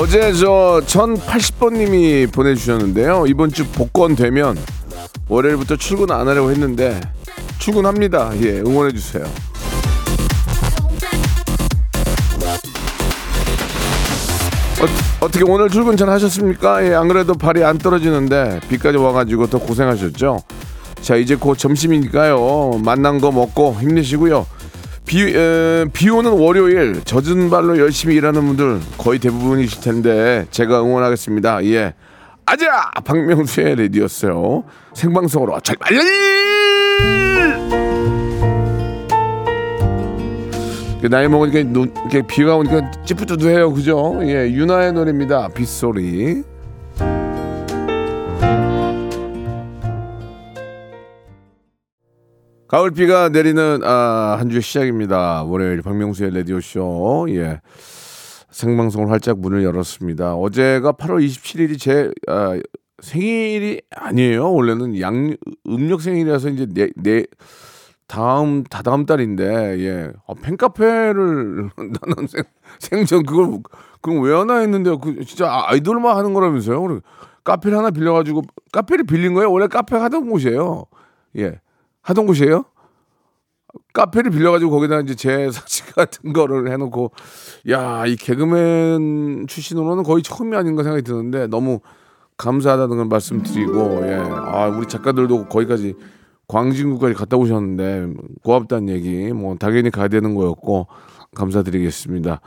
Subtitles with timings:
[0.00, 3.26] 어제 저 1080번님이 보내주셨는데요.
[3.26, 4.56] 이번 주 복권 되면
[5.28, 6.98] 월요일부터 출근 안 하려고 했는데
[7.58, 8.32] 출근합니다.
[8.40, 9.24] 예, 응원해 주세요.
[15.20, 16.82] 어, 떻게 오늘 출근 잘 하셨습니까?
[16.86, 20.38] 예, 안 그래도 발이 안 떨어지는데 비까지 와가지고 더 고생하셨죠.
[21.02, 22.80] 자 이제 곧 점심이니까요.
[22.82, 24.46] 만난 거 먹고 힘내시고요.
[25.10, 31.64] 비, 에, 비 오는 월요일 젖은 발로 열심히 일하는 분들 거의 대부분이실 텐데 제가 응원하겠습니다.
[31.64, 31.94] 예.
[32.46, 32.92] 아자!
[33.04, 34.62] 박명수의 레디였어요.
[34.94, 36.00] 생방송으로 잘 말려!
[41.10, 43.72] 나이 먹으니까 눈, 이렇게 비가 오니까 찌뿌드드해요.
[43.72, 44.20] 그죠?
[44.22, 45.48] 예, 윤아의 노래입니다.
[45.48, 46.44] 빗소리.
[52.70, 55.42] 가을비가 내리는 아, 한 주의 시작입니다.
[55.42, 57.26] 월요일 박명수의 라디오쇼.
[57.30, 57.60] 예.
[58.50, 60.36] 생방송을 활짝 문을 열었습니다.
[60.36, 62.56] 어제가 8월 27일이 제 아,
[63.02, 64.52] 생일이 아니에요.
[64.52, 65.34] 원래는 양
[65.66, 67.24] 음력 생일이라서 이제 내, 내
[68.06, 70.12] 다음 다다음 달인데 예.
[70.28, 72.44] 아, 팬카페를 나는 생,
[72.78, 73.58] 생전 그걸
[74.00, 77.00] 그럼 왜 하나 했는데 그 진짜 아이돌만 하는 거라면서요.
[77.42, 79.50] 카페를 하나 빌려 가지고 카페를 빌린 거예요.
[79.50, 80.84] 원래 카페 하던 곳이에요.
[81.38, 81.58] 예.
[82.02, 82.64] 하던 곳이에요?
[83.92, 87.12] 카페를 빌려가지고 거기다 이제 제 사진 같은 거를 해놓고
[87.70, 91.80] 야 이 개그맨 출신으로는 거의 처음이 아닌가 생각이 드는데 너무
[92.36, 95.94] 감사하다는 걸 말씀드리고 예 아 우리 작가들도 거기까지
[96.48, 98.08] 광진구까지 갔다 오셨는데
[98.42, 100.88] 고맙다는 얘기 뭐 당연히 가야 되는 거였고
[101.36, 102.40] 감사드리겠습니다.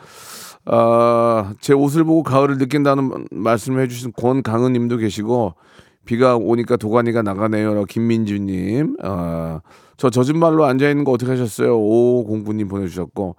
[0.65, 5.55] 아, 제 옷을 보고 가을을 느낀다는 말씀을 해주신 권강은님도 계시고
[6.05, 7.85] 비가 오니까 도가니가 나가네요.
[7.85, 8.97] 김민주님.
[9.01, 9.61] 아,
[9.97, 11.77] 저 젖은 발로 앉아 있는 거 어떻게 하셨어요?
[11.77, 13.35] 오 공구님 보내주셨고.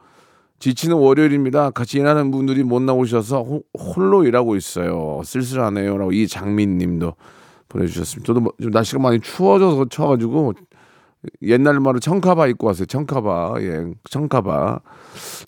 [0.61, 1.71] 지치는 월요일입니다.
[1.71, 5.21] 같이 일하는 분들이 못 나오셔서 호, 홀로 일하고 있어요.
[5.25, 5.99] 쓸쓸하네요.
[5.99, 7.15] 라고 이장민 님도
[7.69, 8.27] 보내주셨습니다.
[8.27, 10.55] 저도 뭐, 좀 날씨가 많이 추워져서 쳐가지고
[11.43, 12.87] 옛날 말로 청카바 입고 왔어요.
[12.87, 13.57] 청카바.
[13.59, 13.93] 예.
[14.09, 14.81] 청카바.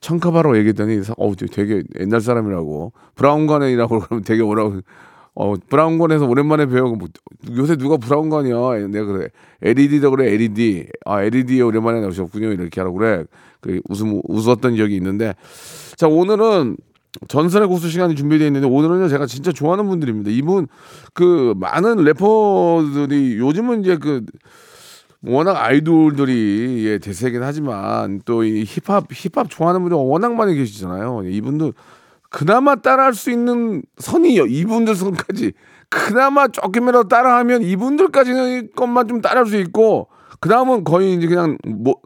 [0.00, 2.92] 청카바로 얘기했더니, 어 되게 옛날 사람이라고.
[3.14, 4.80] 브라운관이라고 그러면 되게 오라고.
[5.36, 7.08] 어, 브라운관에서 오랜만에 배우고, 뭐,
[7.56, 8.88] 요새 누가 브라운관이야?
[8.88, 9.28] 내가 그래.
[9.62, 10.86] LED도 그래, LED.
[11.04, 12.52] 아, LED에 오랜만에 나오셨군요.
[12.52, 13.24] 이렇게 하라고 그래.
[13.60, 15.34] 그 웃음, 웃었던 기억이 있는데.
[15.96, 16.78] 자, 오늘은
[17.28, 20.30] 전설의 고수 시간이 준비되어 있는데, 오늘은요, 제가 진짜 좋아하는 분들입니다.
[20.30, 20.68] 이분,
[21.12, 24.24] 그, 많은 래퍼들이 요즘은 이제 그,
[25.22, 31.22] 워낙 아이돌들이 예, 대세긴 하지만 또 이 힙합 힙합 좋아하는 분들 워낙 많이 계시잖아요.
[31.26, 31.72] 이분들
[32.30, 34.46] 그나마 따라할 수 있는 선이요.
[34.46, 35.52] 이분들 선까지
[35.88, 40.08] 그나마 조금이라도 따라하면 이분들까지는 것만 좀 따라할 수 있고
[40.40, 41.96] 그 다음은 거의 이제 그냥 뭐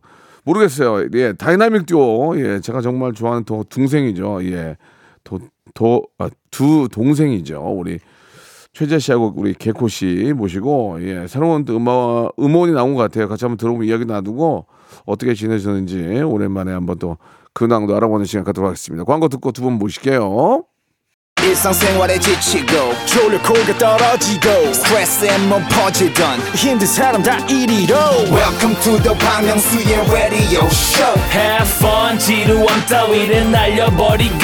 [0.45, 1.09] 모르겠어요.
[1.15, 2.39] 예, 다이나믹 듀오.
[2.39, 4.45] 예, 제가 정말 좋아하는 도, 동생이죠.
[4.45, 4.77] 예,
[5.25, 5.39] 도,
[5.75, 7.61] 도, 아, 두 동생이죠.
[7.61, 7.99] 우리
[8.73, 13.29] 최자 씨하고 우리 개코 씨 모시고 예, 새로운 또 음악 음원이 나온 것 같아요.
[13.29, 14.67] 같이 한번 들어보면 이야기 나누고
[15.07, 17.17] 어떻게 지내셨는지 오랜만에 한번 또
[17.55, 19.05] 근황도 알아보는 시간 갖도록 하겠습니다.
[19.05, 20.65] 광고 듣고 두 분 모실게요.
[21.43, 22.67] 일상생활에 지치고,
[23.07, 27.95] 졸려 코가 떨어지고, 스트레스에 몸 퍼지던, 힘든 사람 다 이리로.
[28.31, 34.37] welcome to the Bang Myung-soo's radio show Have fun, 지루함 따위를 날려버리고.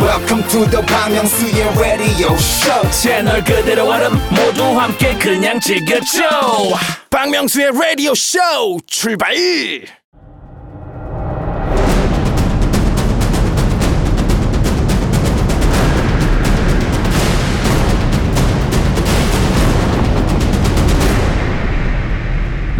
[0.00, 6.20] welcome to the Bang Myung-soo's radio show 채널 그대로 얼음 모두 함께 그냥 즐겨줘.
[7.08, 9.32] 박명수의 radio show 출발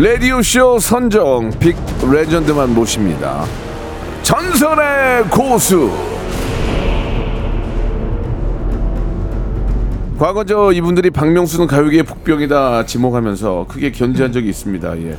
[0.02, 1.76] 라디오쇼 선정 빅
[2.10, 3.44] 레전드만 모십니다.
[4.25, 5.93] 전설의 고수.
[10.19, 14.99] 과거 저 이분들이 박명수는 가요계의 복병이다 지목하면서 크게 견제한 적이 있습니다.
[15.02, 15.16] 예.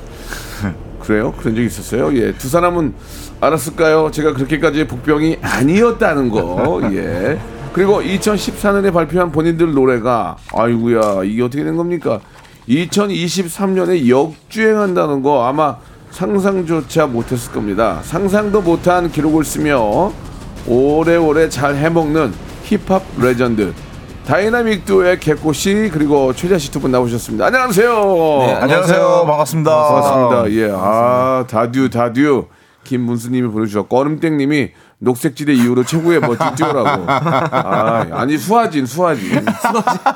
[1.00, 1.34] 그래요?
[1.38, 2.14] 그런 적이 있었어요?
[2.18, 2.34] 예.
[2.34, 2.94] 두 사람은
[3.40, 4.12] 알았을까요?
[4.12, 6.82] 제가 그렇게까지 복병이 아니었다는 거.
[6.92, 7.40] 예.
[7.72, 12.20] 그리고 2014년에 발표한 본인들 노래가 아이구야 이게 어떻게 된 겁니까?
[12.68, 15.78] 2023년에 역주행한다는 거 아마
[16.12, 18.00] 상상조차 못했을 겁니다.
[18.04, 20.12] 상상도 못한 기록을 쓰며
[20.68, 22.34] 오래오래 잘 해먹는
[22.64, 23.74] 힙합 레전드
[24.26, 27.48] 다이나믹 듀오의 개코 씨 그리고 최자 씨 두 분 나오셨습니다.
[27.48, 27.90] 안녕하세요.
[28.46, 29.24] 네, 안녕하세요.
[29.28, 29.72] 반갑습니다.
[29.72, 30.52] 반갑습니다.
[30.52, 32.46] 예, 아 다듀 다듀
[32.86, 34.70] 김문수님이 보내주셨고 얼음땡님이
[35.04, 37.04] 녹색지대 이후로 최고의 멋진 듀오라고.
[37.08, 39.46] 아, 아니 수와진 수와진.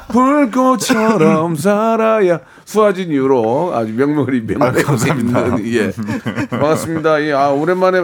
[0.10, 4.82] 불꽃처럼 살아야 수아진 이후로 아주 명물이 명물이
[5.20, 5.92] 있는 예
[6.50, 7.22] 반갑습니다.
[7.24, 8.02] 예, 아 오랜만에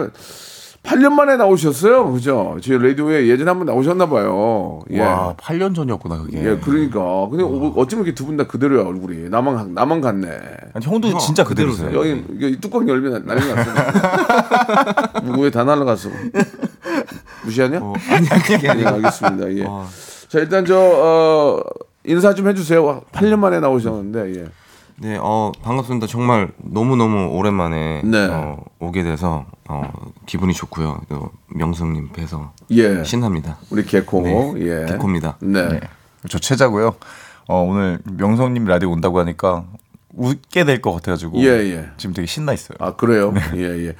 [0.84, 2.58] 8년 만에 나오셨어요, 그죠?
[2.62, 4.80] 저희 라디오에 예전에 한번 나오셨나 봐요.
[4.90, 5.00] 예.
[5.00, 6.38] 와, 8년 전이었구나, 그게.
[6.40, 7.00] 예, 그러니까.
[7.30, 9.30] 근데 어- 어쩌면 이렇게 두 분 다 그대로야, 얼굴이.
[9.30, 10.28] 나만, 나만 같네.
[10.74, 11.90] 아니, 형도 진짜 그대로세요.
[11.98, 13.70] 여기, 여기 뚜껑 열면 난리 났어.
[15.22, 16.10] 누구에 다 날라갔어.
[17.44, 17.80] 무시하냐?
[18.10, 19.52] 아니, 그게 예, 알겠습니다.
[19.54, 19.66] 예.
[19.66, 19.86] 와.
[20.28, 21.62] 자, 일단 저, 어,
[22.04, 23.02] 인사 좀 해주세요.
[23.12, 24.46] 8년 만에 나오셨는데, 예.
[24.96, 26.06] 네, 어, 반갑습니다.
[26.06, 28.26] 정말 너무 너무 오랜만에 네.
[28.30, 29.90] 어, 오게 돼서 어,
[30.24, 31.00] 기분이 좋고요.
[31.08, 33.02] 또 명성님 뵈서 예.
[33.02, 33.58] 신납니다.
[33.70, 34.22] 우리 개코.
[34.22, 34.86] 네, 예.
[34.86, 35.38] 개코입니다.
[35.40, 35.80] 네.
[36.28, 36.94] 저 최자고요.
[37.48, 39.64] 어, 오늘 명성님 라디오 온다고 하니까
[40.14, 41.88] 웃게 될 것 같아가지고 예, 예.
[41.96, 42.76] 지금 되게 신나 있어요.
[42.78, 43.34] 아, 그래요?
[43.56, 43.96] 예, 예.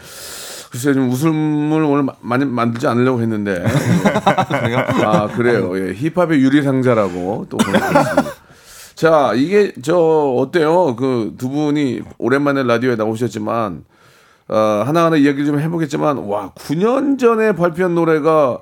[0.75, 3.63] 글쎄요, 좀 웃음을 오늘 마- 많이 만들지 않으려고 했는데.
[4.61, 4.79] 그래요?
[5.05, 5.79] 아 그래요.
[5.79, 7.59] 예, 힙합의 유리상자라고 또.
[8.97, 10.97] 자 이게 저 어때요?
[10.97, 13.85] 그 두 분이 오랜만에 라디오에 나오셨지만
[14.49, 18.59] 어, 하나하나 이야기를 좀 해보겠지만 와 9년 전에 발표한 노래가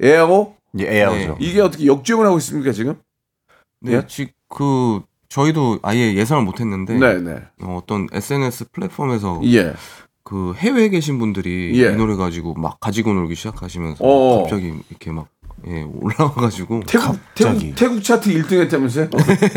[0.00, 1.36] 에어고 예, 에어죠.
[1.38, 2.94] 이게 어떻게 역주행을 하고 있습니까 지금?
[3.82, 4.06] 네, 예?
[4.06, 7.42] 지, 그 저희도 아예 예상을 못했는데 네 네.
[7.62, 9.74] 어, 어떤 SNS 플랫폼에서 예.
[10.22, 11.92] 그 해외에 계신 분들이 예.
[11.92, 14.42] 이 노래 가지고 막 가지고 놀기 시작하시면서 어어.
[14.42, 15.28] 갑자기 이렇게 막
[15.68, 17.74] 예, 올라와가지고 태국 갑자기.
[17.74, 19.08] 태국 태국 차트 1등 했다면서요?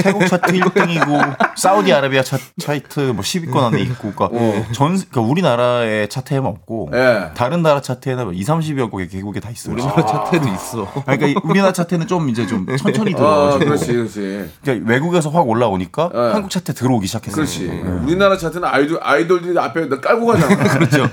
[0.02, 4.30] 태국 차트 1등이고 사우디아라비아 차, 차트 뭐 10위권 안에 있고 그러니까
[4.74, 7.32] 전 그러니까 우리나라의 차트에만 없고 예.
[7.36, 9.74] 다른 나라 차트에는 뭐 2, 30여 곡의 개국에 다 있어요.
[9.74, 10.92] 우리나라 차트에도 있어.
[11.06, 14.50] 그러니까 이 우리나라 차트는 좀 이제 좀 천천히 아 들어가지고 그렇지 그렇지.
[14.64, 16.20] 그러니까 외국에서 확 올라오니까 예.
[16.34, 17.36] 한국 차트에 들어오기 시작했어요.
[17.36, 17.68] 그렇지.
[18.06, 20.56] 우리나라 차트는 아이돌 아이돌들이 앞에 다 깔고 가잖아.
[20.74, 21.10] 그렇죠.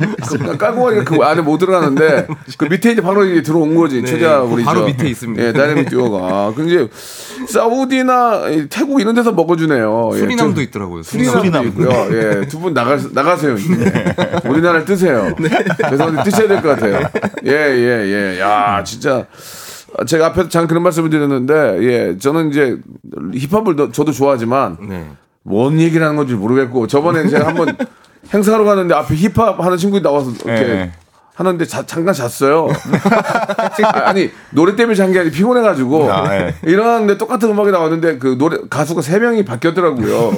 [0.58, 2.26] 깔고 가니까 그 안에 못 들어가는데
[2.58, 4.04] 그 밑에 이제 바로 이제 들어온 거지.
[4.04, 5.42] 최자 그 우리 바로 저, 밑에 있습니다.
[5.42, 6.52] 예, 다이내믹 듀오가.
[6.56, 6.88] 근데
[7.46, 10.10] 사우디나 이 태국 이런 데서 먹어주네요.
[10.14, 11.02] 예, 수리남도 좀- 있더라고요.
[11.02, 11.66] 수리남도 수리남.
[11.68, 11.88] 있고요.
[12.12, 13.54] 예, 두 분 나가 나가세요.
[13.54, 14.14] 이제.
[14.46, 15.34] 우리나라를 뜨세요.
[15.88, 17.00] 죄송한데 뜨셔야 될 것 같아요.
[17.46, 18.40] 예, 예, 예.
[18.40, 19.26] 야, 진짜.
[20.06, 22.78] 제가 앞에서 잠깐 그런 말씀을 드렸는데, 예, 저는 이제
[23.34, 25.06] 힙합을 더- 저도 좋아하지만, 네.
[25.42, 27.74] 뭔 얘기를 하는 건지 모르겠고 저번에 제가 한번
[28.32, 30.92] 행사하러 갔는데 앞에 힙합 하는 친구들이 나와서 이렇게 네.
[31.40, 32.68] 하는데 자- 잠깐 잤어요.
[34.04, 36.54] 아, 니 노래 때문에 잔 게 아니라 피곤해가지고 아, 예.
[36.62, 40.32] 일어났는데 똑같은 음악이 나왔는데 그 노래 가수가 세 명이 바뀌었더라고요.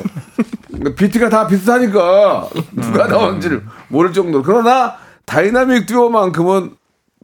[0.69, 4.95] 그러니까 비트가 다 비슷하니까 누가 나왔는지를 모를 정도로 그러나
[5.27, 6.71] 다이나믹 듀오만큼은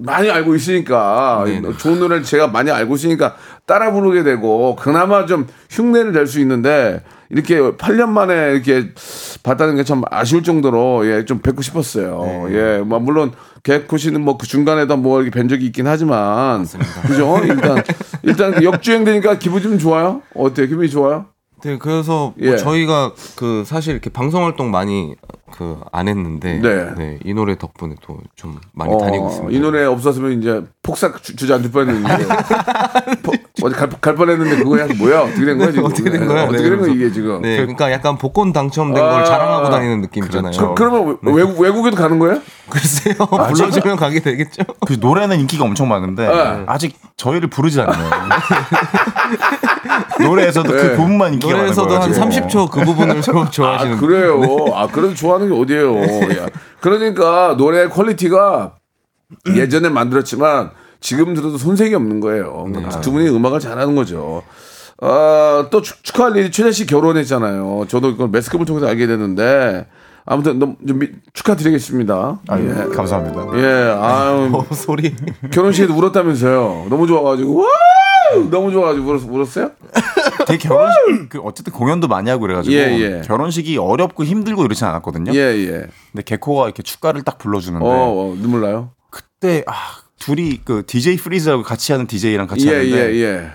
[0.01, 1.45] 많이 알고 있으니까
[1.79, 3.35] 좋은 노래를 제가 많이 알고 있으니까
[3.67, 8.91] 따라 부르게 되고 그나마 좀 흉내를 낼 수 있는데 이렇게 8년 만에 이렇게
[9.43, 12.47] 봤다는 게 참 아쉬울 정도로 예 좀 뵙고 싶었어요.
[12.51, 13.33] 예, 뭐 물론
[13.69, 16.67] 개코 씨는 뭐 그 중간에도 뭐 이렇게 뵌 적이 있긴 하지만
[17.07, 17.39] 그죠?
[17.45, 17.83] 일단
[18.23, 20.23] 일단 그 역주행 되니까 기분이 좀 좋아요.
[20.35, 20.69] 어때요?
[20.69, 21.27] 기분이 좋아요?
[21.65, 22.49] 네, 그래서 예.
[22.49, 25.15] 뭐 저희가 그 사실 이렇게 방송 활동 많이
[25.51, 26.95] 그 안 했는데 네.
[26.97, 27.19] 네.
[27.25, 29.57] 이 노래 덕분에 또 좀 많이 다니고 있습니다.
[29.57, 32.27] 이 노래 없었으면 이제 폭삭 주, 주저앉을 뻔했는데
[33.25, 33.33] 포-
[33.67, 36.45] 어디 갈, 갈 뻔했는데 그거 야 뭐야 어떻게 된 거야 지금 어떻게 된 거야?
[36.45, 40.03] 어떻게 네, 된 거야 이게 지금 네, 그러니까 약간 복권 당첨된 아, 걸 자랑하고 다니는
[40.03, 40.53] 느낌 있잖아요.
[40.57, 42.41] 그, 그러면 외- 외국 외국에도 가는 거예요?
[42.69, 44.63] 글쎄요, 불러주면 가게 되겠죠.
[44.87, 46.65] 그 노래는 인기가 엄청 많은데 네.
[46.67, 48.11] 아직 저희를 부르지 않아요.
[50.25, 50.83] 노래에서도 네.
[50.83, 51.95] 그 부분만 인기가 노래에서도.
[52.01, 52.29] 한 지금.
[52.29, 54.41] 30초 그 부분을 좀 아 좋아하시는 그래요.
[54.75, 55.97] 아 그래도 좋아하는 게 어디예요?
[56.43, 56.47] 야,
[56.81, 58.73] 그러니까 노래 퀄리티가
[59.55, 60.71] 예전에 만들었지만
[61.01, 62.65] 지금 들어도 손색이 없는 거예요.
[62.69, 64.43] 그러니까 두 분이 음악을 잘하는 거죠.
[65.01, 67.85] 아, 또 축- 축하할 일이 최자 씨 결혼했잖아요.
[67.89, 69.87] 저도 이걸 매스컴을 통해서 알게 됐는데
[70.31, 72.41] 아무튼 너무 좀 미- 축하드리겠습니다.
[72.49, 72.95] 아, 예.
[72.95, 73.47] 감사합니다.
[73.59, 73.65] 예,
[73.99, 75.15] 아유 어, 소리.
[75.51, 76.87] 결혼식에도 울었다면서요.
[76.91, 77.67] 너무 좋아가지고 와!
[78.51, 79.71] 너무 좋아가지고 울었, 울었어요?
[80.47, 83.23] 되게 결혼식 그 어쨌든 공연도 많이 하고 그래가지고 예, 예.
[83.25, 85.33] 결혼식이 어렵고 힘들고 이러진 않았거든요.
[85.35, 85.87] 예, 예.
[86.13, 88.91] 근데 개코가 이렇게 축가를 딱 불러주는데 어, 어 눈물 나요?
[89.09, 89.73] 그때 아
[90.19, 93.51] 둘이 그 DJ 프리즈라고 같이 하는 DJ랑 같이 예, 하는데 예, 예.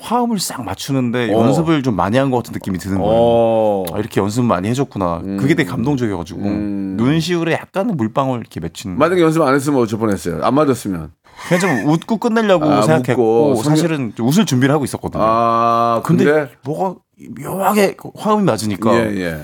[0.00, 1.42] 화음을 싹 맞추는데 어.
[1.42, 3.12] 연습을 좀 많이 한 것 같은 느낌이 드는 거예요.
[3.14, 3.84] 어.
[3.92, 5.22] 아, 이렇게 연습 많이 해줬구나.
[5.38, 6.94] 그게 되게 감동적이어가지고 음.
[6.98, 8.98] 눈시울에 약간의 물방울 이렇게 맺힌.
[8.98, 10.40] 만약에 연습 안 했으면 어쩔 뻔했어요.
[10.42, 11.12] 안 맞았으면.
[11.48, 13.62] 그냥 좀 웃고 끝내려고 아, 생각했고 웃고.
[13.62, 15.22] 사실은 좀 웃을 준비를 하고 있었거든요.
[15.24, 16.94] 아, 근데, 근데, 뭐가
[17.40, 19.40] 묘하게 화음이 맞으니까 예, 예,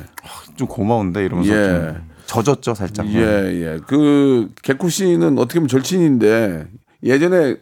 [0.57, 1.95] 좀 고마운데 이러면서 예.
[2.27, 3.07] 좀 젖었죠 살짝.
[3.09, 3.79] 예, 예.
[3.87, 6.67] 그 개코 씨는 어떻게 보면 절친인데
[7.05, 7.57] 예전에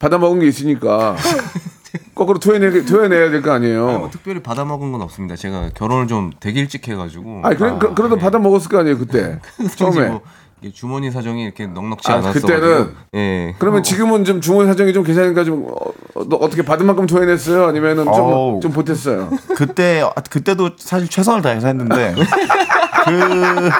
[0.00, 1.16] 받아 먹은 게 있으니까
[2.14, 3.86] 거꾸로 토해내 토해내야 될 거 아니에요.
[3.98, 5.36] 뭐 특별히 받아 먹은 건 없습니다.
[5.36, 7.40] 제가 결혼을 좀 되게 일찍 해가지고.
[7.44, 9.38] 아니 그래 그, 그래도 받아 먹었을 거 아니에요 그때
[9.76, 10.08] 처음에.
[10.08, 10.20] 뭐
[10.74, 12.32] 주머니 사정이 이렇게 넉넉지 아, 않았어.
[12.34, 12.90] 그때는?
[13.14, 13.54] 예.
[13.58, 17.64] 그러면 지금은 좀 중원 사정이 좀 괜찮으니까 좀 어, 너 어떻게 받은 만큼 토해냈어요?
[17.66, 18.60] 아니면은 좀.
[18.60, 19.30] 좀 보탰어요?
[19.56, 22.14] 그때 그때도 사실 최선을 다해서 했는데
[23.06, 23.70] 그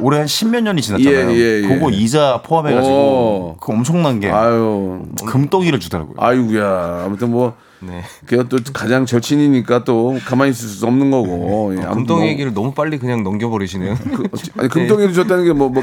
[0.00, 1.30] 올해 한 십몇 년이 지났잖아요.
[1.30, 1.68] 예, 예, 예.
[1.68, 3.56] 그거 이자 포함해가지고 오.
[3.60, 6.14] 그 엄청난 게 아유 금덩이를 주더라고요.
[6.18, 8.02] 아이구야 아무튼 뭐 네.
[8.26, 11.74] 그게 또 가장 절친이니까 또 가만히 있을 수 없는 거고.
[11.76, 13.94] 예, 아무튼 금덩이 뭐 얘기를 너무 빨리 그냥 넘겨버리시네요.
[14.16, 14.22] 그,
[14.56, 15.82] 아니 금덩이를 줬다는 게뭐뭐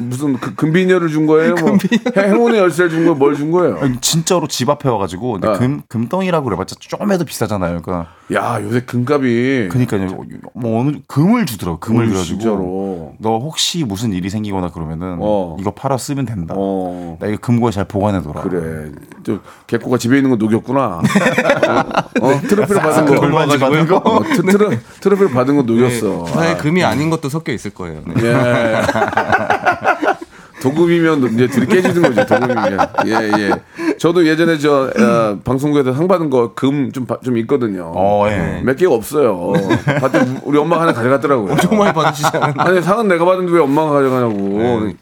[0.00, 1.54] 무슨 그 금비녀를 준 거예요?
[1.54, 1.70] 뭐
[2.16, 3.78] 행- 행운의 열쇠를 준 거 뭘 준 거예요?
[3.80, 5.52] 아니, 진짜로 집 앞에 와가지고 근데 아.
[5.54, 7.80] 금 금덩이라고 그래봤자 좀 해도 비싸잖아요.
[7.80, 10.24] 그러니까 야 요새 금값이 그러니까요.
[10.52, 11.78] 뭐 어느 금을 주더라고.
[11.80, 13.14] 금을 어, 그래가지고 진짜로.
[13.18, 15.56] 너 혹시 무슨 일이 생기거나 그러면은 어.
[15.58, 16.54] 이거 팔아 쓰면 된다.
[16.56, 18.42] 어 나 이거 금고에 잘 보관해둬라.
[18.42, 18.92] 그래
[19.24, 21.00] 또 개코가 집에 있는 거 녹였구나.
[21.00, 23.20] 어, 어 트로피를 받은 거.
[23.20, 23.96] 금반지 받은 거.
[23.96, 24.70] 어, 트, 트로,
[25.00, 26.26] 트로피를 받은 거 녹였어.
[26.26, 28.02] 사실 금이 아닌 것도 섞여 있을 거예요.
[28.06, 28.24] 네.
[28.26, 28.82] 예.
[30.60, 32.26] 도금이면 이제 둘이 깨지는 거죠.
[32.26, 32.78] 도금이면.
[33.06, 33.50] 예, 예.
[33.98, 37.92] 저도 예전에 저 어, 방송국에서 상 받은 거 금 좀 좀 있거든요.
[37.94, 38.60] 어, 예.
[38.64, 39.52] 몇 개가 없어요.
[40.00, 41.52] 봤더니 우리 엄마가 하나 가져갔더라고요.
[41.52, 42.54] 엄청 많이 받으시잖아요.
[42.58, 44.92] 아니 상은 내가 받는데 왜 엄마가 가져가냐고.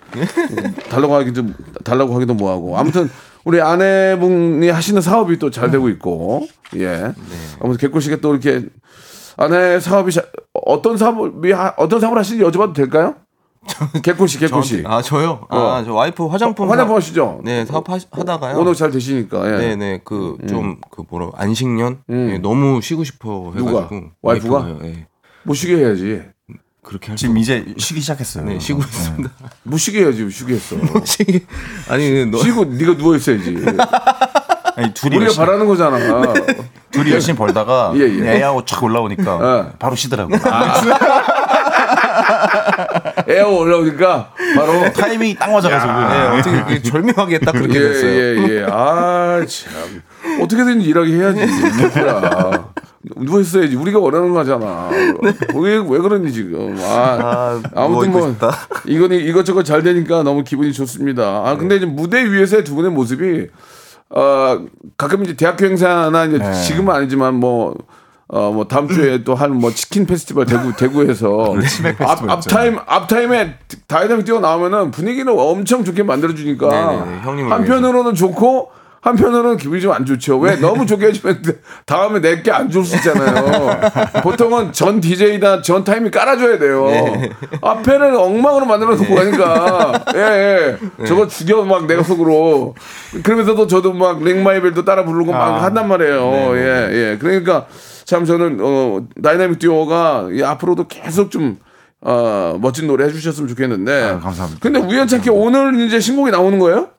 [0.89, 1.43] 달라고 하기도
[1.85, 2.79] 달라고 하기도 뭐하고.
[2.79, 3.11] 아무튼
[3.45, 6.47] 우리 아내분이 하시는 사업이 또 잘 되고 있고.
[6.77, 7.13] 예.
[7.61, 8.67] 아무튼 개꿀 씨가 또 이렇게
[9.37, 10.25] 아내 사업이 자-
[10.65, 13.15] 어떤 사업이 하- 어떤 사업을 하시는지 여쭤봐도 될까요?
[14.03, 14.83] 개꿀 씨, 개꿀 씨.
[14.87, 15.47] 아 저요?
[15.51, 15.59] 어.
[15.75, 17.41] 아저 와이프 화장품 화장품 하시죠?
[17.45, 18.57] 네 사업 하, 하다가요.
[18.59, 19.47] 오늘 잘 되시니까.
[19.47, 19.59] 예.
[19.59, 22.31] 네 네 그 좀그 뭐라 안식년 음.
[22.33, 23.83] 예, 너무 쉬고 싶어 누가?
[23.83, 24.55] 해가지고 와이프가?
[24.59, 25.07] 와이프가요, 예.
[25.43, 26.23] 못 쉬게 해야지.
[26.83, 28.45] 그렇게 할 지금 이제 쉬기 시작했어요.
[28.45, 29.31] 네 쉬고 있습니다.
[29.65, 30.31] 못 쉬게 해야지.
[30.31, 30.77] 쉬게 했어.
[31.05, 31.45] 쉬기
[31.89, 33.57] 아니 너 쉬고 네가 누워 있어야지.
[34.77, 35.99] 아니, 둘이 우리가 바라는 거잖아.
[36.91, 38.37] 둘이 열심히 벌다가 예, 예.
[38.37, 39.73] 애하고 착 올라오니까 예.
[39.79, 40.39] 바로 쉬더라고 요.
[43.29, 45.93] 에어 올라오니까 바로 타이밍이 딱 맞아가지고.
[45.93, 48.11] 네, 어떻게 그렇게 절묘하게 딱 그렇게 됐어요.
[48.11, 48.67] 예 예 예.
[48.71, 50.03] 아 참.
[50.43, 51.41] 어떻게든지 일하게 해야지.
[51.79, 52.69] 개꿀아.
[53.19, 53.77] 누워 있어야지.
[53.77, 54.91] 우리가 원하는 거잖아.
[55.55, 56.77] 왜, 왜 그러니 지금.
[56.81, 58.35] 아, 아무튼 뭐
[58.87, 61.43] 이건 이것저것 잘 되니까 너무 기분이 좋습니다.
[61.47, 63.47] 아 근데 이제 무대 위에서의 두 분의 모습이
[64.11, 64.59] 어
[64.97, 66.53] 가끔 이제 대학교 행사나 이제 네.
[66.53, 67.77] 지금은 아니지만 뭐
[68.29, 71.55] 어, 뭐, 다음 주에 또 한 뭐, 치킨 페스티벌 대구, 대구에서.
[72.01, 73.55] 앞, 앞타임, 앞타임에
[73.87, 76.69] 다이나믹 듀오 나오면은 분위기를 엄청 좋게 만들어주니까.
[76.69, 78.71] 네네네, 형님을 한편으로는 좋고,
[79.03, 80.39] 한편으로는 기분이 좀 안 좋죠.
[80.41, 80.57] 왜?
[80.57, 81.41] 너무 좋게 해주면
[81.87, 83.79] 다음에 내게 안 좋을 수 있잖아요.
[84.25, 86.89] 보통은 전 DJ나 전 타임이 깔아줘야 돼요.
[87.63, 90.05] 앞에는 엉망으로 만들어 놓고 가니까.
[90.17, 91.05] 예, 예.
[91.07, 92.75] 저거 죽여, 막 내가 속으로.
[93.23, 96.57] 그러면서도 저도 막 ring my bell도 따라 부르고 막 한단 말이에요.
[96.57, 97.19] 예, 예.
[97.21, 97.67] 그러니까
[98.07, 101.59] 참 저는, 어, 다이나믹 듀오가 이 앞으로도 계속 좀,
[102.01, 104.03] 어, 멋진 노래 해주셨으면 좋겠는데.
[104.05, 104.61] 아, 감사합니다.
[104.63, 106.91] 근데 우연찮게 오늘 이제 신곡이 나오는 거예요?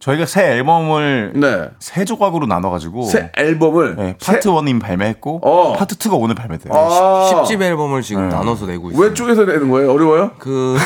[0.00, 1.68] 저희가 새 앨범을 네.
[1.78, 3.94] 세 조각으로 나눠가지고 새 앨범을.
[3.94, 5.74] 네, 새- 파트 1인 발매했고 어.
[5.74, 6.72] 파트 2가 오늘 발매돼요.
[6.74, 7.30] 아.
[7.44, 9.00] 10집 앨범을 지금 나눠서 내고 있어요.
[9.00, 9.92] 왜 쪼개서 내는 거예요?
[9.92, 10.32] 어려워요?
[10.40, 10.76] 그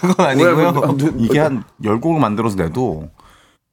[0.00, 0.30] 그건 왜?
[0.32, 0.72] 아니고요.
[0.72, 3.10] 뭐, 누- 이게 한 10곡을 만들어서 내도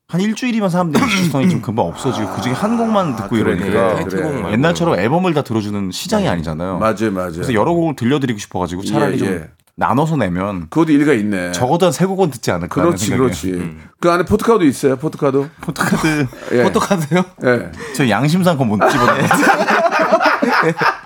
[0.09, 4.33] 한 일주일이면 사람들이 익숙성이 좀 금방 없어지고 그중에 한 곡만 듣고 그래, 이러니까 그래, 타이틀곡
[4.33, 4.51] 말고.
[4.53, 6.79] 옛날처럼 앨범을 다 들어주는 시장이 아니잖아요.
[6.79, 7.31] 맞아요, 맞아요.
[7.33, 9.49] 그래서 여러 곡을 들려드리고 싶어가지고 차라리 예, 좀 예.
[9.75, 11.51] 나눠서 내면 그것도 일리가 있네.
[11.51, 13.27] 적어도 한 세 곡은 듣지 않을까 그렇지, 생각에.
[13.27, 13.77] 그렇지.
[13.99, 15.47] 그 안에 포토카드 있어요, 포토카드.
[15.61, 16.63] 포토카드 예.
[16.63, 17.23] 어떡하세요?
[17.45, 17.71] 예.
[17.95, 19.21] 저 양심상 그건 못 집어넣어요.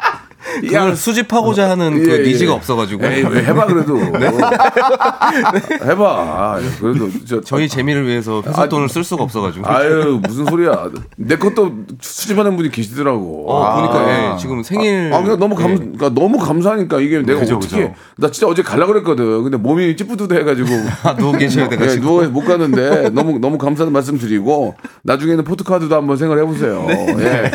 [0.61, 2.27] 그걸 수집하고자 하는 그 예, 예.
[2.27, 3.97] 니즈가 없어가지고 에이, 왜 해봐, 그래도.
[5.85, 6.59] 해봐.
[6.79, 9.67] 그래도, 저, 저희 재미를 위해서 회사 돈을 쓸 수가 없어가지고.
[9.67, 10.89] 아유, 무슨 소리야.
[11.17, 13.45] 내 것도 수집하는 분이 계시더라고.
[13.51, 14.33] 어, 보니까 아.
[14.33, 15.11] 예, 지금 생일.
[15.13, 15.75] 아, 그러니까 너무 감, 예.
[15.75, 17.93] 그러니까 너무 감사하니까 이게 내가 그죠, 어떻게 그죠.
[18.17, 19.43] 나 진짜 어제 갈라 그랬거든.
[19.43, 20.67] 근데 몸이 찌뿌드해가지고
[21.03, 22.03] 아, 누워 계셔야 예, 돼가지고.
[22.05, 26.85] 누워 못 가는데 너무 너무 감사한 말씀 드리고 나중에는 포토카드도 한번 생각해 보세요.
[27.19, 27.51] 예.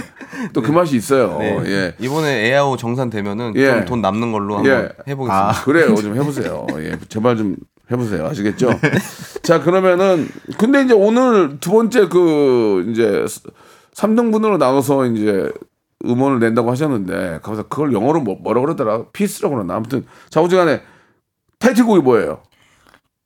[0.53, 1.39] 또 그 맛이 있어요.
[1.41, 1.59] 네.
[1.67, 1.95] 예.
[1.99, 3.71] 이번에 에아오 정산 되면은 예.
[3.71, 4.89] 좀돈 남는 걸로 한번 예.
[5.09, 5.65] 해보겠습니다.
[5.65, 5.95] 그래요.
[5.97, 6.67] 좀 해보세요.
[6.79, 6.99] 예.
[7.09, 7.57] 제발 좀
[7.91, 8.27] 해보세요.
[8.27, 8.71] 아시겠죠?
[9.43, 10.29] 자, 그러면은,
[10.59, 13.25] 근데 이제 오늘 두 번째 그, 이제,
[13.95, 15.51] 3등분으로 나눠서 이제
[16.05, 19.05] 음원을 낸다고 하셨는데, 거기서 그걸 영어로 뭐, 뭐라 그러더라?
[19.13, 19.75] 피스라고 그러나?
[19.75, 20.83] 아무튼, 자, 오지간에
[21.59, 22.43] 타이틀곡이 뭐예요?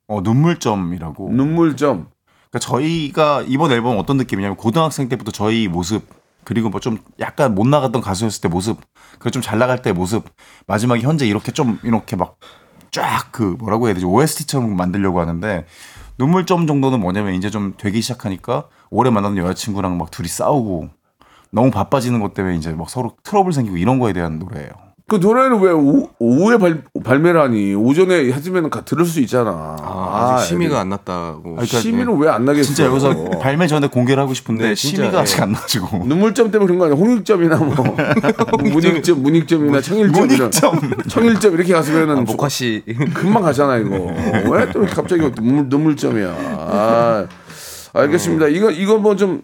[0.07, 1.31] 어, 눈물점이라고.
[1.31, 2.07] 눈물점.
[2.49, 6.03] 그러니까 저희가 이번 앨범 어떤 느낌이냐면 고등학생 때부터 저희 모습
[6.43, 8.79] 그리고 뭐 좀 약간 못 나갔던 가수였을 때 모습
[9.19, 10.25] 그리고 좀 잘 나갈 때 모습
[10.67, 12.37] 마지막에 현재 이렇게 좀 이렇게 막
[12.91, 15.65] 쫙 그 뭐라고 해야 되지 OST처럼 만들려고 하는데
[16.19, 20.89] 눈물점 정도는 뭐냐면 이제 좀 되기 시작하니까 오래 만나는 여자친구랑 막 둘이 싸우고
[21.51, 24.69] 너무 바빠지는 것 때문에 이제 막 서로 트러블 생기고 이런 거에 대한 노래예요.
[25.05, 29.75] 그 노래는 왜 오, 오후에 발, 발매를 하니 오전에 해주면 가 들을 수 있잖아.
[29.81, 31.41] 아, 직 심의가 안 났다고.
[31.55, 32.67] 그러니까 심의는 왜 안 나겠어?
[32.67, 35.21] 진짜 여기서 발매 전에 공개를 하고 싶은데 네, 심의가 예.
[35.21, 36.97] 아직 안 나가지고 눈물점 때문에 그런 거 아니야?
[36.97, 37.75] 홍익점이나 뭐
[38.71, 40.79] 문익점, 문익점이나 청일점이나 문익점.
[41.09, 42.81] 청일점 이렇게 갔으면은 아, 목화 씨.
[43.13, 43.95] 금방 가잖아 이거.
[44.49, 46.27] 왜 또 갑자기 눈물, 눈물점이야?
[46.29, 47.27] 아,
[47.93, 48.47] 알겠습니다.
[48.47, 49.41] 이거 이거 뭐 좀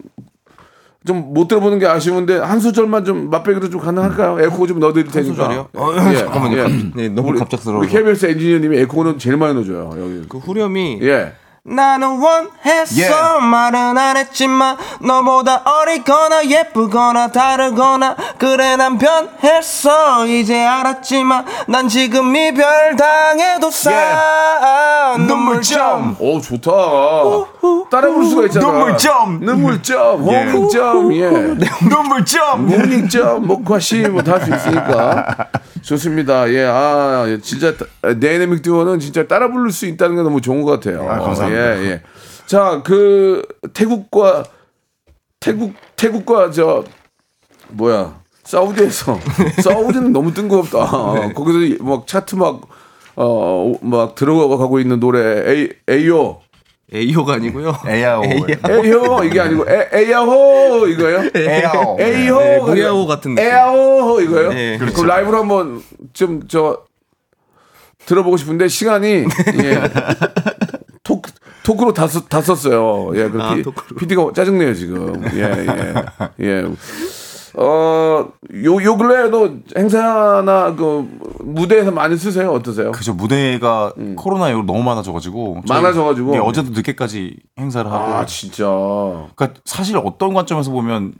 [1.06, 4.38] 좀 못 들어보는 게 아쉬운데 한 소절만 좀 맛배기로 좀 가능할까요?
[4.40, 5.34] 에코 좀 넣어드릴 테니까.
[5.34, 5.68] 소절이요?
[5.74, 6.58] 어, 예, 잠깐만요.
[6.58, 6.62] 예.
[6.62, 7.78] 갑- 네, 너무 우리- 갑작스러워서.
[7.78, 10.26] 우리 KBS 엔지니어님이 에코는 제일 많이 넣어줘요 여기.
[10.28, 11.32] 그 후렴이 예.
[11.62, 13.40] 나는 원했어 예.
[13.40, 22.96] 말은 안 했지만 너보다 어리거나 예쁘거나 다르거나 그래 난 변했어 이제 알았지만 난 지금 이별
[22.96, 26.70] 당해도 싸 눈물점 오 좋다.
[27.90, 28.66] 따라 부를 수가 있잖아.
[28.66, 29.40] 눈물점.
[29.40, 30.28] 눈물점.
[30.32, 30.44] 예.
[30.52, 31.12] 홍익점.
[31.14, 31.30] 예.
[31.82, 32.66] 눈물점.
[32.66, 33.46] 문익점.
[33.46, 35.26] 목화시 뭐 다 할 수 있으니까
[35.82, 36.50] 좋습니다.
[36.52, 36.64] 예.
[36.64, 41.08] 아 진짜 다이내믹 듀오는 진짜 따라 부를 수 있다는 게 너무 좋은 것 같아요.
[41.08, 41.78] 아, 감사합니다.
[41.78, 42.02] 예, 예.
[42.46, 44.44] 자, 그 태국과
[45.40, 46.84] 태국 태국과 저
[47.68, 49.18] 뭐야 사우디에서
[49.62, 51.12] 사우디는 너무 뜬금없다.
[51.14, 51.32] 네.
[51.32, 52.60] 거기서 막 차트 막
[53.16, 56.40] 어 막 들어가고 있는 노래 에이 에이요
[56.92, 58.22] 에이호가 아니고요 에야오.
[58.24, 61.30] 에이요 이게 아니고 에, 에야호 이거예요?
[61.34, 61.96] 에야오.
[62.02, 63.48] 에이호 네, 무야호 같은 느낌.
[63.48, 64.48] 에야호 이거예요?
[64.52, 64.78] 네.
[64.78, 65.82] 그럼 라이브로 한번
[66.12, 66.82] 좀 저
[68.06, 69.08] 들어보고 싶은데 시간이
[69.62, 69.82] 예.
[71.04, 71.22] 톡
[71.62, 73.12] 토크로 다, 썼, 다 썼어요.
[73.14, 73.96] 예, 그 아, 토크로.
[73.98, 75.22] PD가 짜증내요 지금.
[75.34, 75.42] 예,
[76.40, 76.64] 예, 예.
[77.54, 78.28] 어,
[78.64, 81.08] 요, 요 근래에도 행사나 그
[81.40, 82.52] 무대에서 많이 쓰세요?
[82.52, 82.92] 어떠세요?
[82.92, 86.32] 그죠 무대가 코로나 이후로 너무 많아져가지고 많아져가지고?
[86.32, 88.64] 네, 어제도 늦게까지 행사를 하고 아, 진짜.
[89.34, 91.14] 그러니까 사실 어떤 관점에서 보면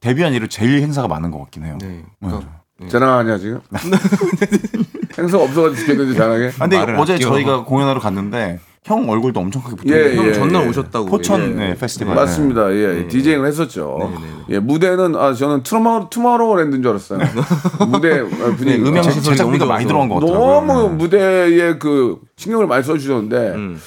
[0.00, 1.78] 데뷔한 이후로 제일 행사가 많은 것 같긴 해요.
[1.80, 2.48] 네, 그러니까
[2.88, 3.60] 자랑하냐 지금?
[5.18, 6.46] 행사 없어가지고 죽겠는데 자랑해?
[6.58, 7.18] 아, 근데 어제.
[7.18, 10.68] 저희가 공연하러 갔는데 형 얼굴도 엄청 크게 붙어 예, 형 예, 전날 예.
[10.68, 11.46] 오셨다고 포천 예.
[11.54, 12.72] 네, 페스티벌 맞습니다.
[12.72, 14.12] 예, 디제잉을 했었죠.
[14.48, 17.18] 예, 무대는 아 저는 투모로 투모로우랜드인 줄 알았어요.
[17.88, 18.78] 무대 어, 분위기.
[18.80, 19.86] 네, 음향 제- 시설이 제작비가 너무 많이.
[19.86, 20.48] 들어간 것 같더라고요.
[20.48, 20.94] 너무 네.
[20.94, 23.80] 무대에 그 신경을 많이 써주셨는데 음.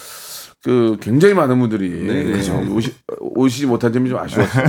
[0.65, 1.89] 그 굉장히 많은 분들이
[2.33, 2.61] 그죠.
[2.69, 4.65] 오시, 오시지 못한 점이 좀 아쉬웠어요.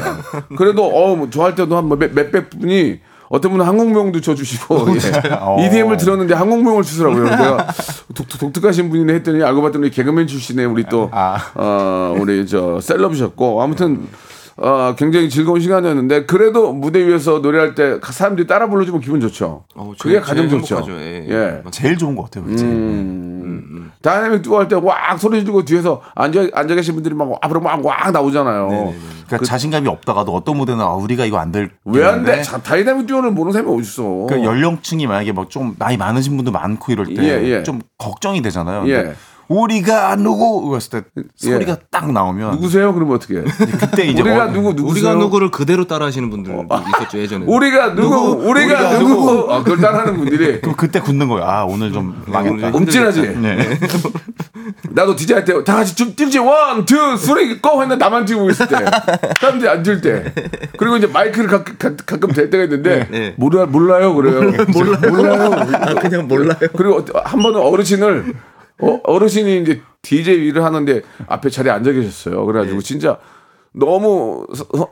[0.56, 5.56] 그래도 어, 뭐 좋아할 때도 한 몇, 몇백 분이 어떤 분은 항공명도 줘주시고 어.
[5.60, 5.66] 예.
[5.66, 7.24] EDM을 들었는데 항공명을 주더라고요.
[7.24, 7.68] 내가
[8.12, 11.38] 독, 독특하신 분이네 했더니 알고 봤더니 개그맨 출신의 우리 또 아.
[11.54, 14.08] 어, 우리 저 셀럽이셨고 아무튼
[14.56, 19.64] 어, 굉장히 즐거운 시간이었는데 그래도 무대 위에서 노래할 때 사람들이 따라 불러주면 기분 좋죠.
[19.74, 20.74] 어, 그게 제일- 가장 제일 좋죠.
[20.76, 21.00] 행복하죠.
[21.00, 21.26] 예.
[21.28, 21.62] 예.
[21.70, 22.44] 제일 좋은 것 같아요.
[22.44, 23.90] 그게 음.
[24.02, 28.94] 다이내믹 듀오 할때 왁 소리 지르고 뒤에서 앉아 앉아 계신 분들이 막 앞으로 막왁 나오잖아요.
[29.26, 31.70] 그러니까 자신감이 없다가도 어떤 무대는 아, 우리가 이거 안 될.
[31.84, 32.40] 왜 안 돼?
[32.42, 34.02] 다이내믹 듀오를 모르는 사람이 어디 있어?
[34.28, 37.22] 그 연령층이 만약에 막 좀 나이 많으신 분도 많고 이럴 때
[37.58, 37.80] 예, 좀 예.
[37.98, 38.84] 걱정이 되잖아요.
[39.50, 39.54] 예.
[39.54, 42.94] 우리가 누구 그랬을 때 소리가 딱 나오면 누구세요?
[42.94, 43.38] 그러면 어떻게?
[43.38, 43.42] 해?
[43.42, 45.10] 그때 이제 우리가 어, 누구 누구세요?
[45.10, 46.66] 우리가 누구를 그대로 따라하시는 분들
[47.00, 48.16] 있었죠 예전에 우리가 누구?
[48.48, 49.52] 우리가, 누구?
[49.52, 51.44] 아, 그걸 따라하는 분들이 그럼 그때 굳는 거예요.
[51.44, 52.68] 아 오늘 좀 망했다.
[52.76, 53.22] 움찔하지.
[53.40, 53.78] 네.
[54.90, 58.68] 나도 DJ 할때 다 같이 좀 뛰지 one, two, three, go 했는데 나만 뛰고 있을
[58.68, 58.76] 때,
[59.40, 60.32] 사람들이 안 뛸 때,
[60.78, 63.34] 그리고 이제 마이크를 가, 가, 가끔 댈 때가 있는데 네.
[63.36, 64.52] 몰라 몰라요 그래요.
[64.72, 64.98] 몰라요.
[65.10, 65.94] 몰라요.
[66.00, 68.34] 그냥 몰라요 그리고 어- 한 번은 어르신을
[68.80, 72.44] 어, 어르신이 이제 DJ 일을 하는데 앞에 자리에 앉아 계셨어요.
[72.46, 73.18] 그래가지고 진짜
[73.72, 74.46] 너무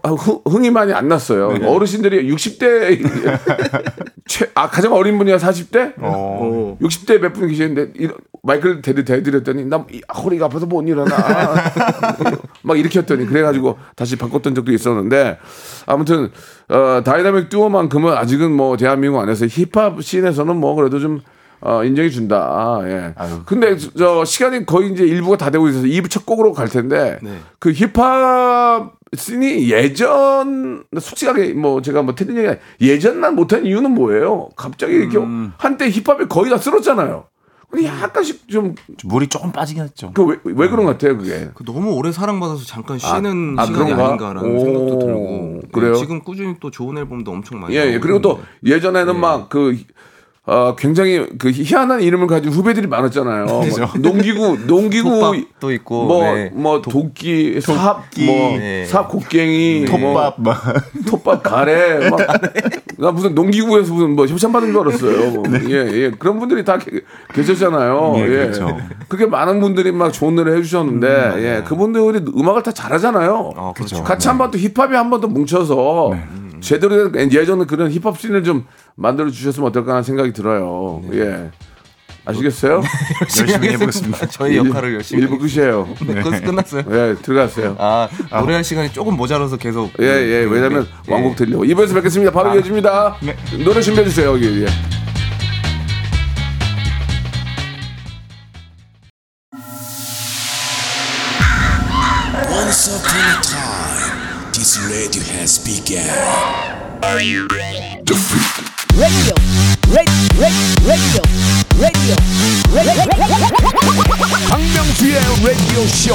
[0.05, 1.48] 흥- 흥이 많이 안 났어요.
[1.66, 3.03] 어르신들이 60대
[4.29, 5.94] 최, 아 가장 어린 분이야 40대?
[5.98, 6.77] 어.
[6.81, 8.09] 60대 몇 분 계시는데 이-
[8.42, 11.16] 마이크를 대드 대드렸더니 나 이- 허리가 아파서 못 일어나
[12.62, 15.38] 막 이렇게 했더니 그래가지고 다시 바꿨던 적도 있었는데
[15.87, 16.31] 아무튼
[16.68, 21.20] 어, 다이나믹 듀오만큼은 아직은 뭐 대한민국 안에서 힙합 씬에서는 뭐 그래도 좀
[21.61, 22.37] 어, 인정해 준다.
[22.37, 23.12] 아, 예.
[23.16, 23.40] 아유.
[23.44, 27.18] 근데 저- 저 시간이 거의 이제 일부가 다 되고 있어서 2부 첫 곡으로 갈 텐데
[27.23, 27.38] 네.
[27.59, 34.51] 그 힙합 씬이 예전 솔직하게 뭐 제가 뭐 틀린 얘기가 예전만 못한 이유는 뭐예요?
[34.57, 35.53] 갑자기 이렇게 음.
[35.57, 37.25] 한때 힙합이 거의 다 쓸었잖아요.
[37.71, 40.12] 근데 약간씩 좀 물이 조금 빠지긴 했죠.
[40.44, 41.51] 왜 그런 것 같아요 그게?
[41.55, 44.07] 그 너무 오래 사랑받아서 잠깐 쉬는 아, 시간이 그런가?
[44.07, 45.94] 아닌가라는 오, 생각도 들고 네, 그래요?
[45.97, 47.99] 지금 꾸준히 또 좋은 앨범도 엄청 많이 예, 예.
[47.99, 48.40] 그리고 또.
[48.64, 49.77] 예전에는 막그
[50.51, 53.45] 어, 굉장히 그 희한한 이름을 가진 후배들이 많았잖아요.
[53.45, 53.63] 뭐
[54.01, 56.51] 농기구, 농기구, 톱밥도 있고, 뭐, 네.
[56.55, 58.87] 뭐 도끼, 삽, 뭐 네.
[58.87, 60.63] 삽 곡괭이, 뭐 톱밥 막
[61.07, 62.19] 톱밥 가래, 막,
[62.97, 65.31] 나 무슨 농기구에서 무슨 뭐 협찬 받은 줄 알았어요.
[65.33, 65.43] 뭐.
[65.69, 66.11] 예, 예.
[66.19, 67.03] 그런 분들이 다 계,
[67.35, 68.13] 계셨잖아요.
[68.15, 68.27] 네, 예.
[68.29, 68.79] 그렇죠.
[69.07, 71.63] 그게 많은 분들이 막 좋은 노래 해주셨는데, 예.
[71.67, 73.53] 그분들이 음악을 다 잘하잖아요.
[73.55, 74.03] 어, 그렇죠.
[74.03, 76.13] 같이 한 번 또 힙합에 한번 더 뭉쳐서
[76.61, 78.65] 제대로 된 예전에 그런 힙합 씬을 좀
[78.99, 81.01] 만들어 주셨으면 어떨까 하는 생각이 들어요.
[81.13, 81.51] 예.
[82.25, 82.83] 아시겠어요?
[83.41, 84.27] 열심히 해보겠습니다.
[84.27, 85.23] 저희 역할을 열심히.
[85.23, 85.89] 일부 끝이에요.
[86.07, 86.21] 네.
[86.21, 86.83] 끝- 끝났어요.
[86.91, 87.77] 예, 들어갔어요.
[87.79, 88.09] 아
[88.41, 89.93] 노래할 시간이 조금 모자라서 계속.
[90.01, 90.37] 예, 예.
[90.45, 91.13] 왜냐면 예.
[91.13, 91.65] 왕곡 들려고.
[91.65, 92.33] 2부에서 뵙겠습니다.
[92.33, 93.17] 바로 이어집니다.
[93.65, 94.63] 노래 준비해 주세요, 여기.
[94.63, 94.67] 예.
[102.51, 106.05] Once upon a time, this radio has begun.
[107.03, 107.47] radio,
[108.99, 109.35] radio,
[109.95, 110.29] radio,
[110.87, 111.23] radio,
[111.79, 112.17] radio.
[114.49, 116.15] 박명수의 라디오 쇼.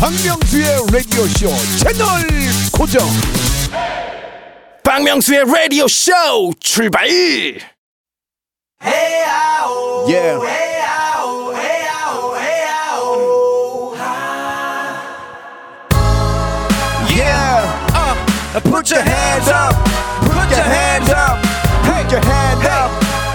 [0.00, 2.06] 박명수의 라디오 쇼 채널
[2.72, 3.08] 고정.
[4.84, 6.12] 박명수의 라디오 쇼
[6.60, 7.08] 출발
[8.80, 10.06] Yeah.
[10.08, 10.67] Yeah.
[18.77, 19.73] put your hands up.
[20.21, 21.41] Put your hands up.
[21.83, 22.91] Put your hand up.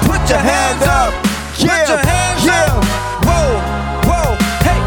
[0.06, 1.12] Put your hands up.
[1.58, 1.88] Yeah.
[1.88, 2.70] your hands yeah.
[3.26, 3.58] Whoa.
[4.06, 4.36] Whoa.
[4.62, 4.80] Hey.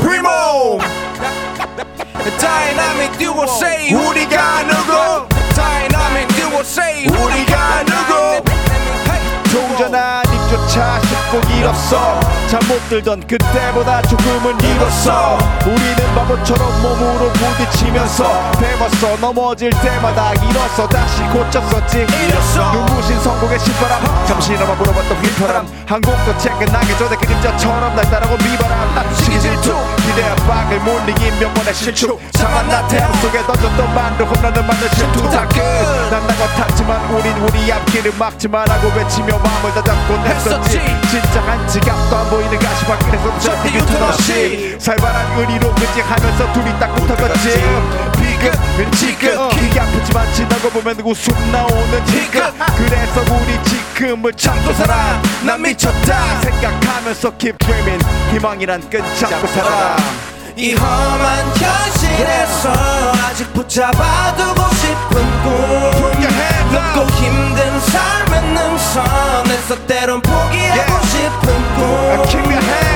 [0.00, 0.78] Primo.
[2.40, 5.28] 다이나믹 듀오 세이 우리가 누구?
[5.54, 7.53] 다이나믹 듀오 세이 우리가
[11.65, 12.19] 쉽고 길었어.
[12.47, 15.37] 잠 못 들던 그때보다 조금은 일었어.
[15.65, 22.71] 우리는 바보처럼 몸으로 부딪히면서 배웠어 넘어질 때마다 일었어 다시 고쳤었지 일었어.
[22.73, 24.25] 눈부신 성공의 신바람.
[24.27, 25.67] 잠시나마 물어봤던 휘파람.
[25.87, 29.13] 한 곡도 퇴근하기 전에 그림자처럼 날 따라온 비바람.
[29.15, 29.75] 시기 질투.
[30.05, 34.87] 기대한 박을 못 이긴 몇 번의 실축 상한 나 태양 속에 던졌던 만루 홈런을 맞는
[34.95, 35.29] 실투.
[35.29, 40.81] 다끝난 나고 탔지만 우린 우리 앞길을 막지 말라고 외치며 마음을 다잡곤 했었지.
[41.09, 47.49] 진짜 한 지갑도 안 보이는 가시밭길에서 저 비교투 없이 살벌한 의리로 그직하면서 둘이 딱 붙어갔지.
[48.17, 52.53] 비극 지극 기가 아프지만 지나고 보면 웃음 나오는 지극.
[52.77, 55.21] 그래서 우리 지금을 참고 살아.
[55.45, 56.41] 난 미쳤다.
[56.41, 58.05] 생각하면서 keep dreaming.
[58.33, 59.95] 희망이란 끈 잡고 살아.
[60.57, 62.69] 이 험한 현실에서
[63.29, 66.05] 아직 붙잡아두고 싶은 꿈.
[66.75, 67.54] 높고 힘든
[67.91, 71.85] 삶의 능선에서 때론 포기하고 싶은 꿈.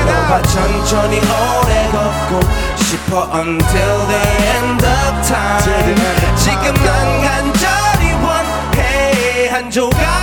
[0.05, 2.39] 너와 천천히 오래 걷고
[2.75, 4.21] 싶어 until the
[4.55, 5.95] end of time.
[6.35, 9.49] 지금 난 간절히 원해.
[9.51, 10.18] 한 조각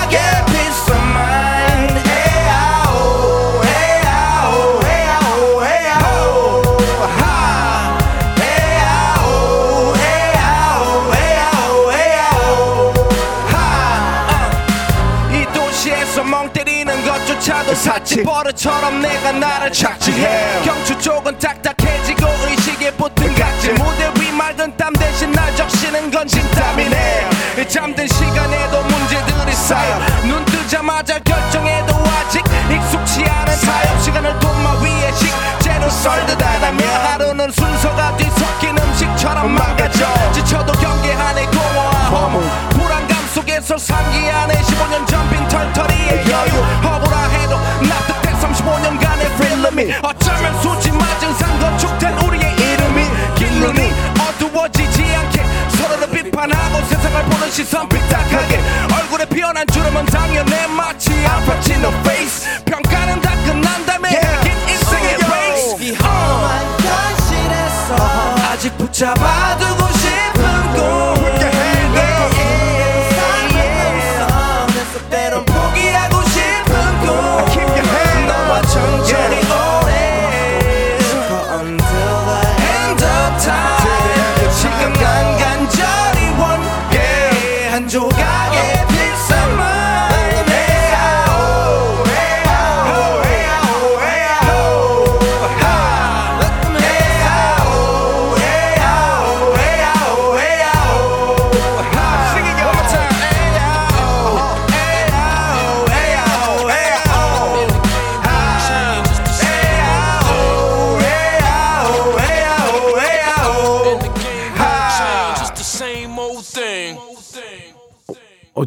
[17.77, 18.23] 사치.
[18.23, 20.63] 버릇처럼 내가 나를 착지해.
[20.65, 23.75] 경추 쪽은 딱딱해지고 의식에 붙은 각질.
[23.75, 27.31] 무대 위 맑은 땀 대신 날 적시는 건 진땀이네.
[27.69, 29.99] 잠든 시간에도 문제들이 쌓여.
[30.25, 38.17] 눈 뜨자마자 결정해도 아직 익숙치 않은 사역 시간을 돈마 위에 식재로 썰듯 하다며 하루는 순서가
[38.17, 40.07] 뒤섞인 음식처럼 망가져.
[40.33, 42.43] 지쳐도 경계하네 공허한 허무.
[42.71, 46.53] 불안감 속에서 상기하네 15년 전 빈 털터리의 여유.
[46.85, 47.06] 허브
[49.77, 53.03] 필름이 어쩌면 수지 맞은 산 건축된 우리의 이름이
[53.37, 55.45] 길눈이 어두워지지 않게
[55.77, 58.61] 서로를 비판하고 세상을 보는 시선 삐딱하게
[58.99, 63.21] 얼굴에 피어난 주름은 당연해 마치 아파치는 페이스 평가는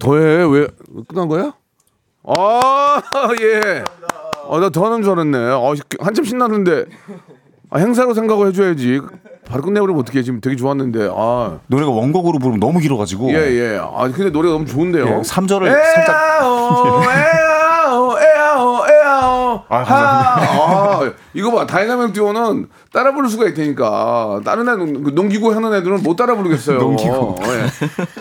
[0.10, 0.44] 더해.
[0.50, 0.68] 왜?
[1.08, 1.54] 끝난 거야?
[2.24, 3.02] 아,
[3.42, 3.84] 예.
[4.46, 5.38] 어, 나 더 하는 줄 알았네.
[5.38, 6.86] 어, 한참 신났는데.
[7.70, 9.02] 아, 행사로 생각을 해줘야지.
[9.48, 11.10] 바로 끝내버리면 어떻게 지금 되게 좋았는데.
[11.16, 13.78] 아, 노래가 원곡으로 부르면 너무 길어가지고 예, 예.
[13.80, 15.06] 아, 근데 노래가 너무 좋은데요.
[15.06, 19.96] 예, 3절을 살짝 에아오, 에아오, 에아오, 에 아, 하.
[21.04, 21.66] 아, 이거 봐.
[21.68, 24.42] 다이나믹 듀오는 따라 부를 수가 있다니까.
[24.44, 26.80] 다른 애, 농- 농기구 하는 애들은 못 따라 부르겠어요.
[26.80, 27.36] 농기구.
[27.44, 27.66] 예.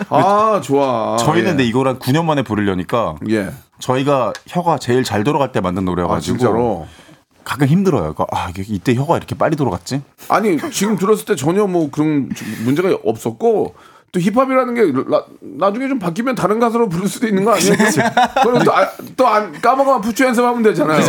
[0.09, 1.17] 아, 좋아.
[1.17, 1.49] 저희는 예.
[1.51, 3.49] 근데 이걸 한 9년 만에 부르려니까 예.
[3.79, 6.87] 저희가 혀가 제일 잘 돌아갈 때 만든 아, 노래여가지고 진짜로.
[7.43, 8.13] 가끔 힘들어요.
[8.13, 10.03] 그러니까 아 이때 혀가 이렇게 빨리 돌아갔지?
[10.27, 12.29] 아니 지금 들었을 때 전혀 뭐 그런
[12.63, 13.73] 문제가 없었고
[14.11, 17.73] 또 힙합이라는 게 나, 나중에 좀 바뀌면 다른 가수로 부를 수도 있는 거 아니에요?
[18.43, 18.63] 그럼
[19.15, 20.99] 또안 까먹으면 푸처 연습하면 되잖아요.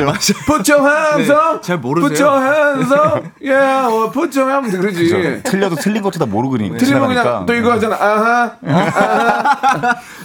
[0.47, 2.09] 푸처 한성 잘 모르세요.
[2.11, 5.43] 푸처 한성 예, 어, 푸처 하면 돼 그러지.
[5.45, 7.47] 틀려도 틀린 것도 다 모르고 그냥 틀리면 그냥.
[7.47, 7.97] 또 이거 하잖아.
[7.97, 8.53] 아하.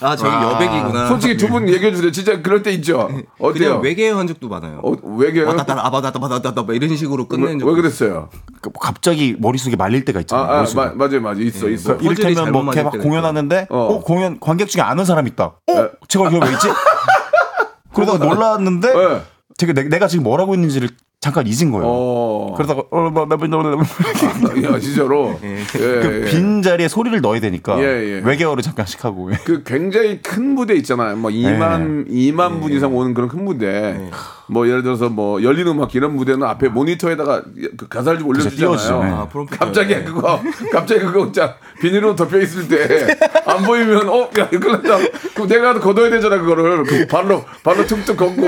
[0.02, 1.08] 아 저기 여백이구나.
[1.08, 2.12] 솔직히 두 분 얘기해 주세요.
[2.12, 3.08] 진짜 그럴 때 있죠.
[3.40, 3.54] 어때요?
[3.70, 4.82] 그냥 외계 한 적도 많아요.
[4.84, 5.48] 어, 왜게요?
[5.48, 7.68] 왔다 갔다 아바다다 바다다 막 이런 식으로 왜, 끝내는 적.
[7.68, 8.30] 왜 그랬어요?
[8.62, 10.46] 그 갑자기 머릿속에 말릴 때가 아, 있잖아요.
[10.46, 10.82] 아 머릿속에.
[10.82, 11.42] 마, 맞아요, 맞아요.
[11.42, 11.94] 있어, 있어.
[11.94, 13.78] 퍼즐이 이를테면 잘못 뭐 이렇게 막 공연하는데 어.
[13.78, 14.00] 어.
[14.02, 15.46] 공연 관객 중에 아는 사람 있다.
[15.46, 15.62] 어?
[15.68, 15.90] 네.
[16.08, 16.68] 제가 이거 왜 있지?
[17.94, 19.22] 그러다가 놀랐는데 네.
[19.58, 20.90] 제가 내, 내가 지금 뭐라고 있는지를
[21.26, 21.88] 잠깐 잊은 거예요.
[21.88, 22.54] 어.
[22.56, 25.40] 그러다가 어, 뭐, 뭐, 뭐, 뭐, 뭐, 야, 진짜로.
[25.44, 26.30] 예, 그 예.
[26.30, 28.22] 빈 자리에 소리를 넣어야 되니까 예, 예.
[28.24, 31.16] 외계어를 잠깐씩 하고 그 굉장히 큰 무대 있잖아요.
[31.16, 34.12] 뭐 2만 2만 분 이상 오는 그런 큰 무대.
[34.48, 37.42] 뭐 예를 들어서 뭐 열린 음악 이런 무대는 앞에 모니터에다가
[37.76, 38.28] 그 가사를 좀.
[38.28, 39.04] 올려주잖아요.
[39.04, 39.10] 네.
[39.10, 39.28] 아.
[39.50, 40.40] 갑자기 그거
[40.72, 44.98] 갑자기 그거 자 비닐로 덮여 있을 때 안 보이면 어야 이거 났다.
[45.34, 48.42] 그럼 내가 걷어야 되잖아 그거를 그 발로 발로 툭툭 걷고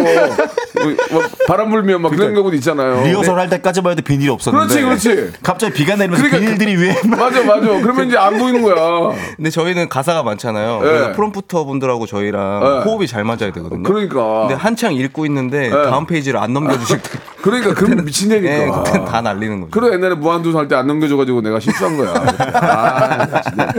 [1.48, 3.04] 바람 불면 막 그런 경우도 있잖아요.
[3.04, 5.34] 리허설 할 때까지만 해도 비닐이 없었는데 그렇지, 그렇지.
[5.44, 7.62] 갑자기 비가 내리면서 그러니까 비닐들이 위에 막 맞아 맞아.
[7.82, 9.16] 그러면 이제 안 보이는 거야.
[9.36, 10.80] 근데 저희는 가사가 많잖아요.
[10.80, 12.68] 그래서 프롬프터 분들하고 저희랑 네.
[12.90, 13.84] 호흡이 잘 맞아야 되거든요.
[13.84, 14.42] 그러니까.
[14.42, 15.90] 근데 한창 읽고 있는데 네.
[15.90, 17.10] 다음 페이지를 안 넘겨주실 때.
[17.42, 18.56] 그러니까 그 미친년이니까.
[18.58, 19.72] 네, 그때는 다 날리는 거죠.
[19.72, 22.14] 그래 옛날에 무한도전 할 때 안 넘겨줘가지고 내가 실수한 거야.
[22.54, 23.74] 아, 진짜.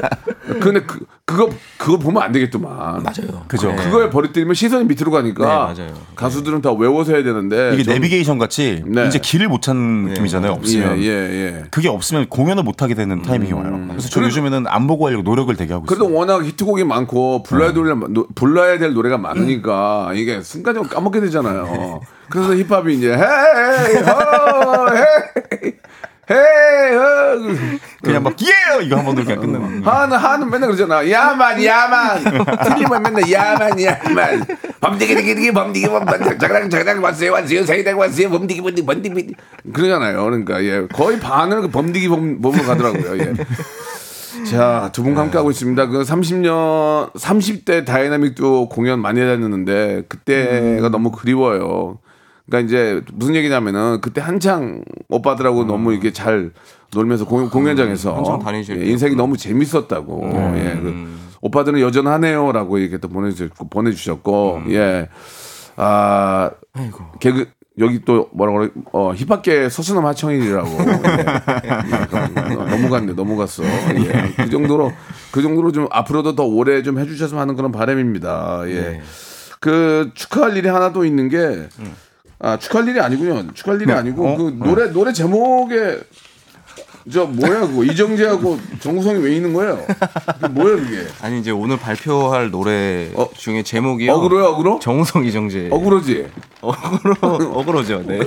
[0.60, 3.02] 근데 그 그거 그거 보면 안 되겠더만.
[3.02, 3.44] 맞아요.
[3.48, 3.74] 그죠.
[3.76, 5.94] 그거에 버리뜨리면 시선이 밑으로 가니까 네, 맞아요.
[6.16, 9.06] 가수들은 다 외워서 해야 되는데 이게 전- 내비게이션 같이 네.
[9.06, 10.52] 이제 길을 못 찾는 느낌이잖아요.
[10.52, 11.64] 예, 없으면 예, 예.
[11.70, 13.78] 그게 없으면 공연을 못 하게 되는 타이밍이 와요.
[13.90, 15.98] 그래서 저 요즘에는 안 보고 하려고 노력을 되게 하고 있어요.
[15.98, 22.00] 그래도 워낙 히트곡이 많고 불러야, 될, 노- 불러야 될 노래가 많으니까 이게 순간적으로 까먹게 되잖아요.
[22.30, 25.72] 그래서 힙합이 이제 hey ho hey
[26.30, 27.56] hey ho
[28.02, 28.84] 그냥 막 yeah!
[28.84, 29.82] 이거 한 번으로 그냥 끝내는.
[29.82, 31.08] 하는 하는 맨날 그러잖아.
[31.10, 32.22] yah man yah man.
[32.64, 34.44] 틀리면 맨날 yah man yah man.
[34.80, 36.06] 범디기 디기 디기 범디기 범
[36.38, 39.34] 자그랑 자그랑 왔어요 왔어요 사이당 왔어요 범디기 범디 범디 범디
[39.72, 40.22] 그러잖아요.
[40.24, 43.18] 그러니까 예 거의 반은 그 범디기 범 범으로 가더라고요.
[43.18, 43.34] 예.
[44.44, 45.86] 자, 두분 함께 하고 있습니다.
[45.86, 51.98] 그 30년, 30대 다이나믹 듀오 공연 많이 다녔는데, 그때가 너무 그리워요.
[52.48, 56.50] 그러니까 이제 무슨 얘기냐면은, 그때 한창 오빠들하고 너무 이게 잘
[56.94, 58.90] 놀면서 공, 공연장에서 한창 다니실 예, 때.
[58.90, 60.30] 인생이 너무 재밌었다고.
[60.56, 65.08] 예, 그 오빠들은 여전하네요라고 이렇게 또 보내주셨고, 보내주셨고, 예.
[65.76, 66.50] 아,
[67.20, 70.68] 개그, 여기 또 뭐라고 그래, 어, 힙합계 서수남 하청일이라고.
[71.64, 72.70] 예.
[72.70, 73.62] 너무 갔네, 너무 갔어.
[73.64, 74.32] 예.
[74.36, 74.90] 그 정도로,
[75.30, 78.62] 그 정도로 좀 앞으로도 더 오래 좀 해주셨으면 하는 그런 바람입니다.
[78.68, 79.00] 예.
[79.60, 81.68] 그 축하할 일이 하나 또 있는 게,
[82.40, 83.52] 아, 축하할 일이 아니군요.
[83.52, 85.98] 축하할 일이 아니고, 그 노래, 노래 제목에,
[87.10, 89.82] 저 뭐야 그거 이정재하고 정우성이 왜 있는 거예요?
[90.40, 91.06] 그게 뭐야 그게?
[91.22, 94.12] 아니 이제 오늘 발표할 노래 어, 중에 제목이요.
[94.12, 94.78] 어그로요 어그로?
[94.80, 95.68] 정우성 이정재.
[95.72, 96.26] 어그로지.
[96.60, 97.14] 어그로
[97.58, 98.02] 어그로죠.
[98.06, 98.20] 네.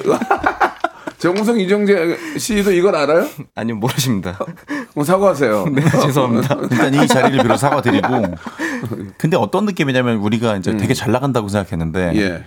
[1.20, 3.28] 정우성 이정재 씨도 이걸 알아요?
[3.54, 4.40] 아니요 모르십니다.
[4.92, 5.66] 그럼 사과하세요.
[5.74, 6.58] 네 죄송합니다.
[6.72, 8.08] 일단 이 자리를 빌어 사과드리고.
[9.18, 12.44] 근데 어떤 느낌이냐면 우리가 이제 되게 잘 나간다고 생각했는데 예.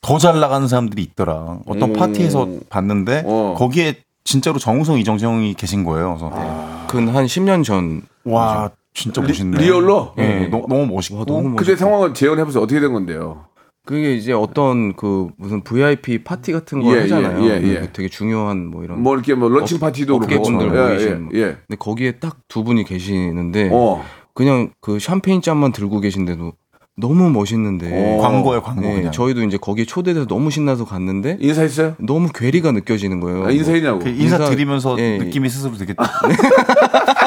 [0.00, 1.58] 더 잘 나가는 사람들이 있더라.
[1.66, 1.92] 어떤 음.
[1.92, 3.54] 파티에서 봤는데 어.
[3.58, 6.16] 거기에 진짜로 정우성, 이정재형이 계신 거예요.
[6.18, 8.02] 그래서 근한 10년 전.
[8.24, 9.58] 와 진짜 멋있네.
[9.58, 10.12] 리 얼로?
[10.18, 11.24] 예, 너, 너무 멋있고.
[11.24, 12.62] 너무 그때 상황을 재현해 보세요.
[12.62, 13.46] 어떻게 된 건데요?
[13.86, 17.42] 그게 이제 어떤 그 무슨 VIP 파티 같은 걸 예, 하잖아요.
[17.44, 17.74] 예, 예, 예.
[17.80, 19.02] 그 되게 중요한 뭐 이런.
[19.02, 20.88] 뭐 이렇게 뭐 런칭 파티도 업계분들 그렇고.
[20.88, 21.22] 모이신.
[21.22, 21.30] 뭐.
[21.34, 21.44] 예, 예.
[21.66, 24.02] 근데 거기에 딱 두 분이 계시는데 어.
[24.34, 26.52] 그냥 그 샴페인 잔만 들고 계신데도
[27.00, 27.88] 너무 멋있는데.
[27.92, 28.20] 어.
[28.20, 29.12] 광고예요, 광고 네, 그냥.
[29.12, 31.94] 저희도 이제 거기에 초대돼서 너무 신나서 갔는데 인사했어요?
[31.98, 33.46] 너무 괴리가 느껴지는 거예요.
[33.46, 34.00] 아, 인사했냐고.
[34.00, 35.18] 그 인사, 인사- 드리면서 예.
[35.18, 35.94] 느낌이 스스로 되게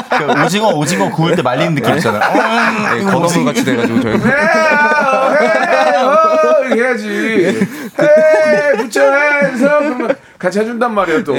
[0.09, 2.21] 그러니까 오징어 오징어 구울 때 말리는 느낌 있잖아요.
[2.97, 4.13] 네, 건어물 같이 돼가지고 저희
[6.01, 7.07] 어, 해야지.
[7.07, 9.79] 헤이, 부처 해서
[10.37, 11.33] 같이 해준단 말이야 또.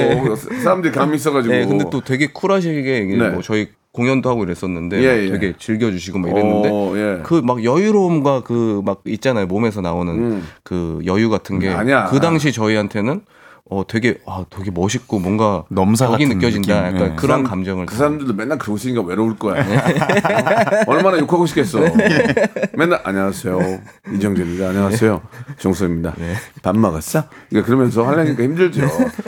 [0.63, 1.53] 사람들이 감이 있어가지고.
[1.53, 3.29] 네, 근데 또 되게 쿨하시게 네.
[3.29, 5.29] 뭐 저희 공연도 하고 이랬었는데 예, 막 예.
[5.31, 7.21] 되게 즐겨주시고 막 이랬는데 어, 예.
[7.23, 11.77] 그막 여유로움과 그 막 있잖아요 몸에서 나오는 그 여유 같은 게 음.
[12.09, 13.21] 그 당시 저희한테는
[13.69, 16.95] 어 되게 아 되게 멋있고 뭔가 넘사 같은 느껴진다 느낌.
[16.97, 17.15] 약간 예.
[17.15, 19.61] 그런 사람- 감정을 그 사람들도 맨날 그러고 있으니까 외로울 거야.
[19.61, 20.83] 어?
[20.91, 21.79] 얼마나 욕하고 싶겠어.
[22.73, 23.79] 맨날 안녕하세요.
[24.15, 24.67] 이정재입니다.
[24.67, 25.21] 안녕하세요.
[25.59, 26.13] 정수입니다.
[26.61, 27.23] 밥 먹었어?
[27.49, 28.81] 그러니까 그러면서 하려니까 힘들죠.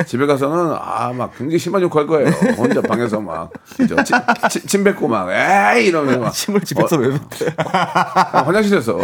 [0.06, 2.28] 집에 가서는 아 막 굉장히 심한 욕할 거예요.
[2.58, 3.95] 혼자 방에서 막 그죠?
[4.04, 4.17] 침,
[4.50, 7.52] 침, 침 뱉고 막 에이 이러면서 막 침을 집에서 왜 뱉어요?
[7.71, 9.00] 아, 화장실에서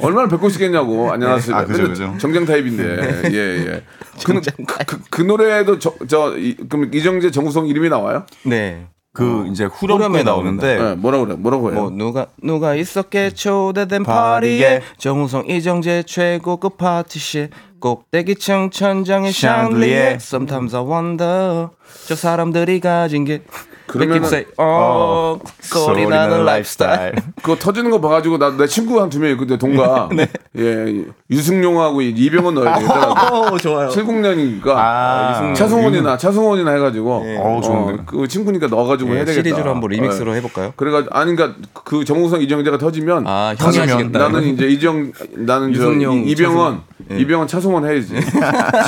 [0.00, 1.54] 얼마나 뵙고 싶겠냐고 안녕하세요.
[1.56, 2.14] 아, 그죠, 그죠.
[2.18, 3.82] 정장 타입인데 예 예.
[4.24, 4.40] 그,
[4.86, 8.24] 그, 그 노래도 저, 저 이, 그럼 이정재 정우성 이름이 나와요?
[8.44, 8.86] 네.
[9.12, 11.36] 그 이제 후렴에 나오는데 네, 뭐라 그래?
[11.36, 11.80] 뭐라고 해요?
[11.80, 17.48] 뭐 누가 누가 있었게 초대된 파리에 정우성 이정재 최고급 파티시
[17.80, 19.70] 꼭대기층 천장의 샹들리에.
[19.70, 21.68] 샹들리에 Sometimes I wonder
[22.06, 23.42] 저 사람들이 가진 게
[23.88, 29.20] 느낌 say 어, 소리 나는 라이프스타일 그거 터지는 거 봐가지고 나 내 친구 한 두
[29.20, 30.08] 명 있거든 동가.
[30.58, 33.14] 예, 유승용하고 이병헌 넣어야 되겠더라고.
[33.54, 37.24] 어 좋아요 70년이니까 아, 차승원이나 차승원이나 해가지고.
[37.38, 38.02] 어우, 좋은데.
[38.02, 39.42] 어, 그 친구니까 넣어가지고 해야 예, 되겠다.
[39.48, 40.38] 시리즈로 한번 리믹스로 예.
[40.38, 40.72] 해볼까요?
[40.76, 45.78] 그래가지고 아니 그러니까 그 정우성 이정재가 터지면 아 형이 하시겠다 나는 이제 이정 나는 저
[45.80, 46.82] 유승용, 이- 이병헌 차승원.
[47.12, 47.18] 예.
[47.20, 48.14] 이병헌 차승원 해야지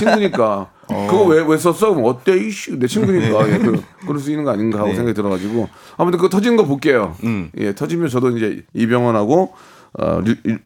[0.00, 1.90] 친구니까 그거 왜 왜 썼어?
[1.94, 5.68] 그럼 어때 이씨 내 친구니까 예, 그, 그럴 수 있는 거 아닌가 하고 생각이 들어가지고
[5.96, 7.14] 아무튼 그거 터진 거 볼게요.
[7.24, 7.50] 음.
[7.58, 9.52] 예 터지면 저도 이제 이병헌하고
[9.98, 10.58] 어, 류, 류-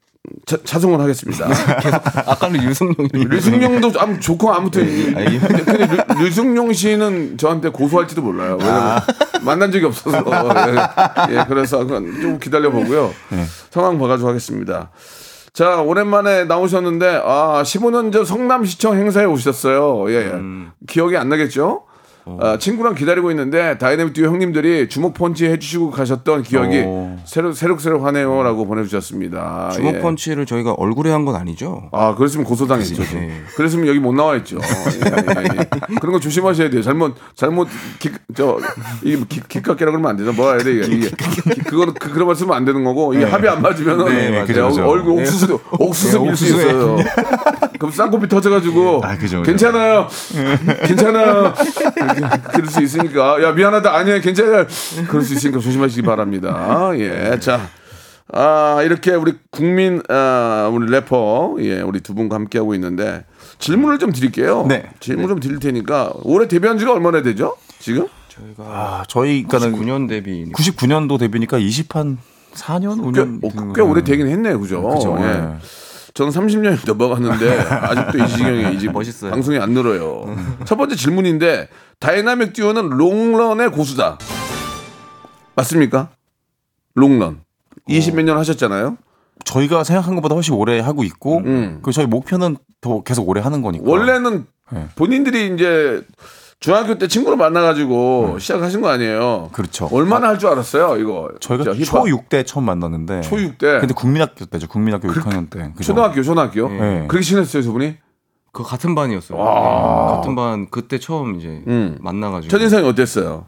[0.46, 1.48] 차, 차승원 하겠습니다.
[2.30, 8.56] 아까는 유승용이 류승용도 아무 좋고 아무튼 근데, 근데 류, 류승용 씨는 저한테 고소할지도 몰라요.
[8.60, 9.00] 왜냐면
[9.42, 10.18] 만난 적이 없어서
[11.28, 13.12] 예, 예, 그래서 좀 기다려 보고요.
[13.70, 14.90] 상황 봐가지고 하겠습니다.
[15.52, 20.10] 자 오랜만에 나오셨는데 아 15년 전 성남시청 행사에 오셨어요.
[20.10, 20.32] 예, 예.
[20.86, 21.84] 기억이 안 나겠죠?
[22.40, 27.16] 아, 친구랑 기다리고 있는데 다이내믹 듀오 형님들이 주먹 펀치 해주시고 가셨던 기억이 오.
[27.24, 29.70] 새록 새록새록 하네요라고 보내주셨습니다.
[29.74, 30.00] 주먹 예.
[30.00, 33.02] 펀치를 저희가 얼굴에 한 건 아니죠 아, 그랬으면 고소당했죠.
[33.04, 33.42] 네.
[33.56, 34.58] 그랬으면 여기 못 나와 있죠.
[34.58, 35.94] 예, 예, 예.
[36.00, 36.82] 그런 거 조심하셔야 돼요.
[36.82, 37.68] 잘못, 잘못,
[38.00, 38.58] 기, 저,
[39.04, 40.32] 이게 기, 기깎이라 그러면 안 되죠.
[40.32, 40.96] 뭐라 해야 돼, 이게.
[40.96, 44.30] 이게 기- 그거는, 그, 그런 말 쓰면 안 되는 거고, 이게 합이 안 맞으면은, 네,
[44.30, 44.84] 맞아요, 그냥 그죠.
[44.88, 46.46] 얼굴 옥수수, 옥수수 네, 밀 수.
[46.46, 46.96] 있어요.
[47.78, 49.42] 그럼 쌍코피 터져가지고, 아, 그죠, 그죠.
[49.42, 50.08] 괜찮아요.
[50.86, 51.54] 괜찮아요.
[52.52, 53.94] 그럴 수 있으니까, 야, 미안하다.
[53.94, 54.66] 아니야, 괜찮아요.
[55.08, 56.90] 그럴 수 있으니까 조심하시기 바랍니다.
[56.96, 57.68] 예, 자.
[58.34, 63.24] 아, 이렇게 우리 국민, 아, 우리 래퍼, 예, 우리 두 분과 함께하고 있는데,
[63.58, 64.64] 질문을 좀 드릴게요.
[64.68, 64.90] 네.
[65.00, 67.56] 질문 좀 드릴 테니까, 올해 데뷔한 지가 얼마나 되죠?
[67.78, 68.06] 지금?
[68.28, 72.16] 저희가 아, 저희가는 9년 데뷔 99년도 데뷔니까 20한
[72.54, 74.58] 4년 5년 꽤, 어, 꽤 오래 되긴 했네요.
[74.58, 74.82] 그죠?
[74.82, 75.24] 그죠, 예.
[75.24, 75.56] 예.
[76.14, 79.30] 저는 30년이 넘어갔는데, 아직도 이 지경에 이제 멋있어요.
[79.30, 80.34] 방송이 안 늘어요.
[80.64, 81.68] 첫 번째 질문인데,
[82.00, 84.18] 다이나믹 듀오는 롱런의 고수다.
[85.54, 86.10] 맞습니까?
[86.94, 87.40] 롱런.
[87.88, 88.96] 20몇 년 하셨잖아요.
[89.44, 91.80] 저희가 생각한 것보다 훨씬 오래 하고 있고 음.
[91.82, 94.86] 그 저희 목표는 더 계속 오래 하는 거니까 원래는 네.
[94.94, 96.00] 본인들이 이제
[96.62, 99.50] 중학교 때 친구를 만나가지고 시작하신 거 아니에요.
[99.52, 99.88] 그렇죠.
[99.92, 101.28] 얼마나 할 줄 알았어요, 이거?
[101.40, 102.04] 저희가 진짜 힙합.
[102.04, 103.80] 초6 때 처음 만났는데 초6 때?
[103.80, 105.92] 근데 국민학교 때죠 국민학교 6학년 때 그죠?
[105.92, 106.68] 초등학교, 초등학교.
[106.68, 107.06] 네.
[107.08, 107.96] 그렇게 친했어요, 두 분이?
[108.52, 109.44] 그 같은 반이었어요 네,
[110.14, 111.96] 같은 반 그때 처음 이제 음.
[112.00, 113.46] 만나가지고 첫인상이 어땠어요?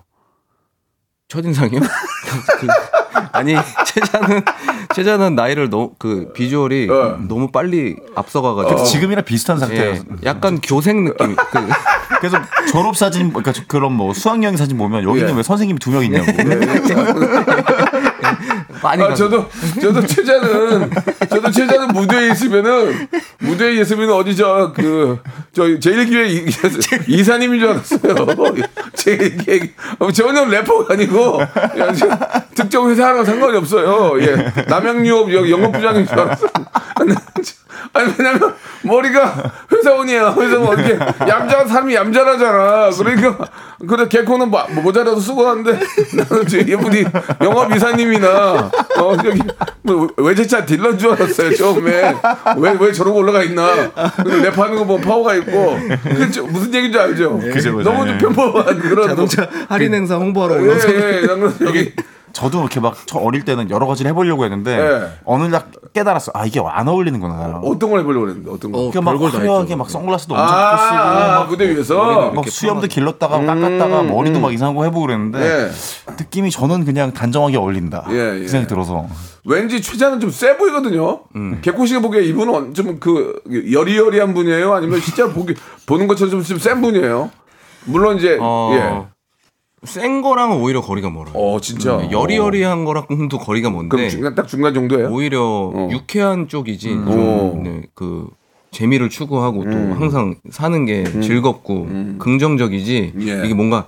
[1.28, 1.80] 첫인상이요?
[3.14, 3.54] 그, 아니
[3.86, 4.42] 최자는
[4.94, 7.18] 최자는 나이를 너무 그 비주얼이 어.
[7.28, 11.36] 너무 빨리 앞서가가지고 그래서 지금이랑 비슷한 예, 상태여서 약간 교생 느낌.
[11.36, 11.68] 그,
[12.20, 12.38] 그래서
[12.70, 15.32] 졸업 사진 그러니까 그런 뭐 수학여행 사진 보면 여기는 예.
[15.36, 16.26] 왜 선생님이 두 명 있냐고
[18.82, 19.14] 많이 아, 가.
[19.14, 19.48] 저도,
[19.80, 20.90] 저도 최자는,
[21.28, 23.08] 저도 최자는 무대에 있으면은,
[23.38, 25.18] 무대에 있으면 어디 저, 그,
[25.52, 26.46] 저, 제1기회 이,
[27.08, 28.14] 이사님인 줄 알았어요.
[28.94, 31.40] 제1기회, 어, 전혀 래퍼가 아니고,
[32.54, 34.20] 특정 회사 하나랑 상관이 없어요.
[34.20, 34.52] 예.
[34.68, 36.50] 남양유업 여기 영업 부장인 줄 알았어요.
[37.94, 40.34] 아니, 왜냐면, 머리가 회사원이야.
[40.38, 40.78] 회사원.
[40.78, 42.90] 이렇게 얌전한 사람이 얌전하잖아.
[42.90, 43.48] 그러니까,
[43.88, 45.78] 그래, 개코는 뭐, 모자라도 쓰고 하는데,
[46.14, 47.04] 나는 저 이분이
[47.42, 49.40] 영업 이사님이나, 어, 여기,
[49.82, 52.14] 뭐, 외제차 딜러인 줄 알았어요, 처음에.
[52.58, 53.90] 왜, 왜 저러고 올라가 있나.
[54.16, 55.78] 근데 랩하는 거 보면 파워가 있고,
[56.32, 57.38] 저- 무슨 얘기인지 알죠?
[57.38, 57.90] 그죠, 그죠.
[57.90, 58.18] 너무 좀 예.
[58.18, 59.08] 평범한 그런.
[59.08, 60.68] 자동차 할인 행사 홍보하러 예,
[61.22, 61.92] 예, 난 그래서 여기.
[62.34, 65.08] 저도 이렇게 막저 어릴 때는 여러 가지를 해보려고 했는데 예.
[65.24, 65.64] 어느 날
[65.94, 68.78] 깨달았어 아 이게 안 어울리는구나 어 떤 걸 해보려고 그랬는데, 어떤 거.
[68.78, 69.76] 어, 그러니까 막 화려하게.
[69.76, 72.30] 막 선글라스도 아, 엄청 크고 쓰고 아, 막, 무대 위에서.
[72.32, 75.70] 막 수염도 길렀다가 깎았다가 머리도 막 이상한 거 해보고 그랬는데 예.
[76.18, 78.38] 느낌이 저는 그냥 단정하게 어울린다 예, 예.
[78.40, 79.06] 그 생각이 들어서
[79.46, 81.20] 왠지 최자는 좀 세 보이거든요.
[81.62, 83.40] 개코 씨가 보기에 이분은 좀 그
[83.72, 84.72] 여리여리한 분이에요?
[84.74, 85.54] 아니면 진짜 보기
[85.86, 87.30] 보는 것처럼 좀센 분이에요?
[87.86, 89.13] 물론 이제 어, 예.
[89.84, 91.32] 센 거랑은 오히려 거리가 멀어요.
[91.34, 91.96] 어 진짜.
[91.98, 95.08] 네, 여리여리한 거랑도 거리가 먼데 그럼 중간 딱 중간 정도예요?
[95.10, 95.88] 오히려 어.
[95.92, 97.52] 유쾌한 쪽이지 어.
[97.52, 98.28] 좀 네, 그
[98.70, 99.94] 재미를 추구하고 또 음.
[99.96, 101.86] 항상 사는 게 즐겁고
[102.18, 103.42] 긍정적이지 예.
[103.44, 103.86] 이게 뭔가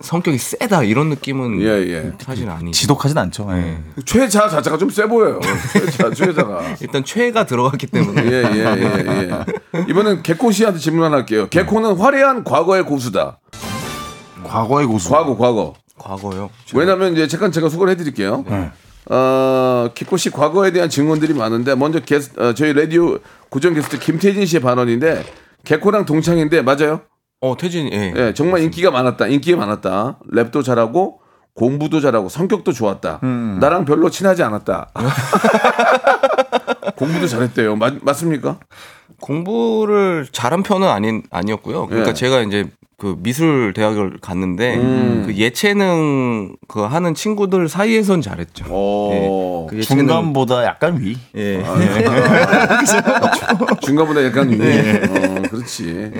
[0.00, 2.12] 성격이 세다 이런 느낌은 예, 예.
[2.18, 2.72] 사실 아니죠.
[2.72, 3.48] 지독하진 않죠.
[3.52, 3.78] 예.
[4.04, 5.40] 최자 자체가 좀 세 보여요.
[5.72, 6.60] 최자 최자가.
[6.82, 9.30] 일단 최가 들어갔기 때문에 예, 예, 예,
[9.74, 9.84] 예.
[9.88, 11.46] 이번엔 개코 씨한테 질문 하나 할게요.
[11.48, 13.38] 개코는 화려한 과거의 고수다.
[14.46, 15.10] 과거의 고수.
[15.10, 15.74] 과거, 과거.
[15.98, 16.50] 과거요.
[16.74, 18.44] 왜냐면 이제 잠깐 제가 소개를 해드릴게요.
[19.08, 23.18] 어, 개코 씨 과거에 대한 증언들이 많은데 먼저 게스, 어, 저희 라디오
[23.50, 25.24] 고정 게스트 김태진 씨의 발언인데
[25.64, 27.00] 개코랑 동창인데 맞아요?
[27.40, 28.12] 어 태진 예.
[28.16, 29.26] 예, 정말 인기가 많았다.
[29.28, 30.18] 인기가 많았다.
[30.32, 31.20] 랩도 잘하고
[31.54, 33.20] 공부도 잘하고 성격도 좋았다.
[33.60, 34.90] 나랑 별로 친하지 않았다.
[36.96, 37.76] 공부도 잘했대요.
[37.76, 38.58] 맞, 맞습니까?
[39.20, 41.86] 공부를 잘한 편은 아닌 아니었고요.
[41.86, 42.14] 그러니까 예.
[42.14, 42.66] 제가 이제
[42.98, 45.22] 그 미술 대학을 갔는데 음.
[45.26, 48.64] 그 예체능 그 하는 친구들 사이에선 잘했죠.
[48.68, 51.16] 어, 그 예체능- 중간보다 약간 위.
[51.36, 51.62] 예.
[53.82, 55.02] 중간보다 약간 위에.
[55.04, 56.12] 어, 그렇지.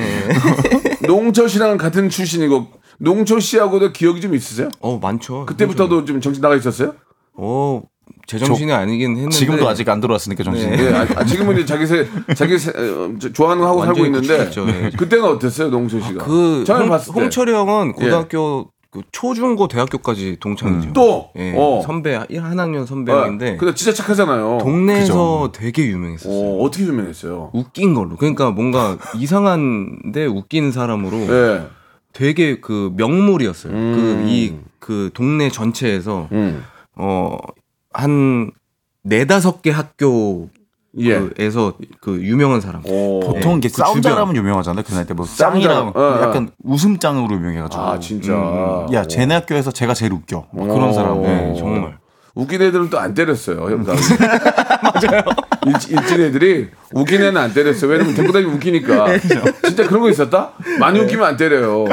[1.07, 2.67] 농철 씨랑 같은 출신이고
[2.99, 4.69] 농철 씨하고도 기억이 좀 있으세요?
[4.81, 5.47] 어 많죠.
[5.47, 6.95] 그때부터도 좀 정신 나가 있었어요?
[7.35, 7.83] 어
[8.27, 10.77] 제정신이 아니긴 했는데 지금도 아직 안 들어왔으니까 정신이.
[10.77, 10.85] 네.
[10.87, 14.05] 예, 아, 아, 지금은 이제 자기 세, 자기 세, 어, 저- 좋아하는 거 하고 살고
[14.07, 14.49] 있는데
[14.85, 14.91] 예.
[14.97, 16.25] 그때는 어땠어요, 농철 씨가?
[16.25, 17.21] 그 처음에 홍, 봤을 때.
[17.21, 20.93] 홍철이 형은 고등학교 그 초중고 대학교까지 동창이죠.
[20.93, 21.31] 또?
[21.37, 21.83] 예, 어.
[21.85, 24.59] 선배 한 학년 선배 아, 근데 진짜 착하잖아요.
[24.61, 26.35] 동네에서 되게 유명했었어요.
[26.35, 27.51] 어, 어떻게 유명했어요?
[27.53, 28.17] 웃긴 걸로.
[28.17, 31.67] 그러니까 뭔가 이상한데 웃긴 사람으로 예.
[32.13, 33.73] 되게 그 명물이었어요.
[33.73, 34.23] 음.
[34.25, 36.65] 그이그 동네 전체에서 음.
[36.95, 37.37] 어
[37.97, 38.51] 한
[39.03, 40.49] 네다섯 개 학교
[41.39, 41.87] 에서 예.
[42.01, 42.81] 그 유명한 사람.
[42.87, 43.21] 오.
[43.21, 44.13] 보통 이게 그 싸움 주변.
[44.13, 44.83] 잘하면 유명하잖아요.
[44.83, 46.23] 그 나이 때뭐 짱이랑 잘- 어, 어.
[46.23, 47.83] 약간 웃음짱으로 유명해가지고.
[47.83, 48.33] 아, 진짜.
[48.33, 50.47] 음, 야, 쟤네 학교에서 제가 제일 웃겨.
[50.53, 50.93] 뭐 그런 오.
[50.95, 51.21] 사람.
[51.21, 51.99] 네, 네, 정말.
[52.37, 53.63] 웃긴 애들은 또 안 때렸어요.
[53.71, 53.95] 형, 나.
[54.83, 55.23] 맞아요.
[55.67, 57.91] 일, 일진 애들이 웃긴 애는 안 때렸어요.
[57.91, 59.19] 왜냐면 데리고 다니면 웃기니까.
[59.65, 60.53] 진짜 그런 거 있었다?
[60.79, 61.87] 많이 웃기면 안 때려요.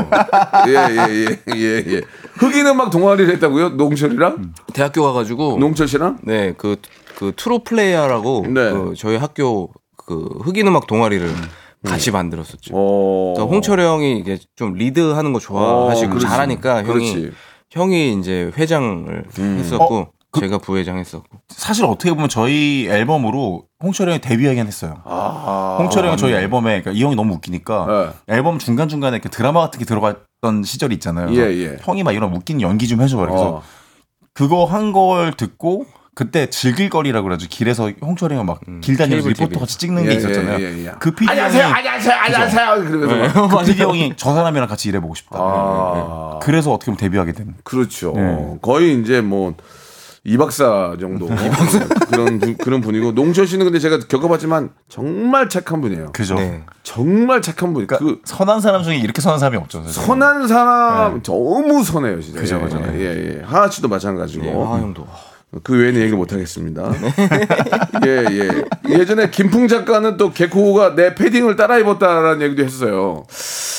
[0.67, 2.01] 예, 예, 예, 예, 예.
[2.35, 3.69] 흑인 음악 동아리를 했다고요?
[3.69, 4.53] 홍철이랑?
[4.73, 6.19] 대학교 가가지고 홍철 씨랑?
[6.23, 6.75] 네, 그,
[7.15, 8.71] 그 True Player라고 네.
[8.71, 11.29] 그 저희 학교 그 흑인 음악 동아리를
[11.85, 12.73] 같이 만들었었죠.
[12.75, 13.33] 어.
[13.35, 16.19] 그래서 홍철이 형이 이게 좀 리드하는 거 좋아하시고 어.
[16.19, 17.31] 잘하니까 형이 그렇지.
[17.71, 20.07] 형이 이제 회장을 했었고
[20.39, 21.27] 제가 부회장 했었고.
[21.49, 24.95] 사실 어떻게 보면 저희 앨범으로 홍철이 형이 데뷔하긴 했어요.
[25.05, 25.77] 아.
[25.79, 29.79] 홍철이 형이 저희 앨범에 그러니까 이 형이 너무 웃기니까 앨범 중간 중간에 이렇게 드라마 같은
[29.79, 31.33] 게 들어갔던 시절이 있잖아요.
[31.35, 31.77] 예, 예.
[31.81, 33.25] 형이 막 이런 웃긴 연기 좀 해줘봐.
[33.27, 33.63] 그래서 어.
[34.33, 37.47] 그거 한 걸 듣고 그때 즐길거리라고 그러죠.
[37.49, 39.59] 길에서 홍철이 형이 막길 다니면서 케이블 리포터.
[39.59, 40.59] 같이 찍는 게 예, 있었잖아요.
[40.59, 40.91] 예, 예, 예.
[40.99, 42.75] 그 PD 안녕하세요, 형이 안녕하세요, 안녕하세요.
[42.85, 43.47] 그러면서.
[43.47, 43.59] 막.
[43.59, 45.37] 그 PD 형이 저 사람이랑 같이 일해보고 싶다.
[45.39, 46.39] 아.
[46.41, 47.55] 그래서 어떻게 보면 데뷔하게 된.
[47.63, 48.13] 그렇죠.
[48.15, 48.57] 네.
[48.61, 49.55] 거의 이제 뭐
[50.25, 56.13] 이 박사 정도 그런 분, 그런 분이고 농철 씨는 근데 제가 겪어봤지만 정말 착한 분이에요.
[56.13, 56.35] 그죠.
[56.35, 56.63] 네.
[56.83, 57.85] 정말 착한 분.
[57.85, 59.83] 그러니까 그 선한 사람 중에 이렇게 선한 사람이 없죠.
[59.83, 60.01] 사실.
[60.01, 62.39] 선한 사람 너무 선해요, 진짜.
[62.39, 62.81] 그죠, 예, 그죠.
[62.93, 63.41] 예, 예.
[63.43, 64.45] 하하 씨도 마찬가지고.
[64.45, 65.05] 예, 화 형도.
[65.61, 66.91] 그 외에는 얘기 못 하겠습니다.
[68.07, 68.97] 예, 예.
[68.97, 73.25] 예전에 김풍 작가는 또 개코가 내 패딩을 따라 입었다라는 얘기도 했어요.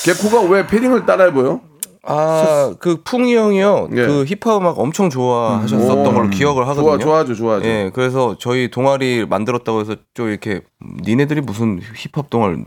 [0.05, 1.62] 개코가 왜 패딩을 따라 입어요?
[2.07, 3.88] 아, 그 풍이 형이요.
[3.92, 4.07] 예.
[4.07, 6.12] 그 힙합 음악 엄청 좋아하셨었던 오.
[6.12, 6.84] 걸로 기억을 하거든요.
[6.90, 7.66] 좋아, 좋아하죠, 좋아하죠.
[7.66, 10.61] 예, 그래서 저희 동아리 만들었다고 해서 좀 이렇게
[11.02, 12.66] 니네들이 무슨 힙합 동아리를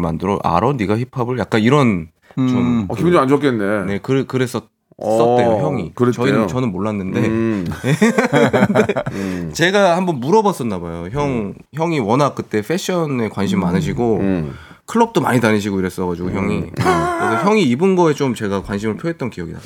[0.00, 0.74] 만들어 알아?
[0.74, 3.84] 네가 힙합을 약간 이런 좀 어, 기분이 안 좋겠네.
[3.86, 4.62] 네, 그 그래서
[5.00, 5.92] 어, 썼대요 형이.
[5.94, 6.12] 그랬대요.
[6.12, 7.66] 저희는 저는 몰랐는데 음.
[9.52, 11.08] 제가 한번 물어봤었나 봐요.
[11.12, 14.54] 형 형이 워낙 그때 패션에 관심 많으시고 음.
[14.88, 19.60] 클럽도 많이 다니시고 이랬어가지고 형이 그래서 형이 입은 거에 좀 제가 관심을 표했던 기억이 나요.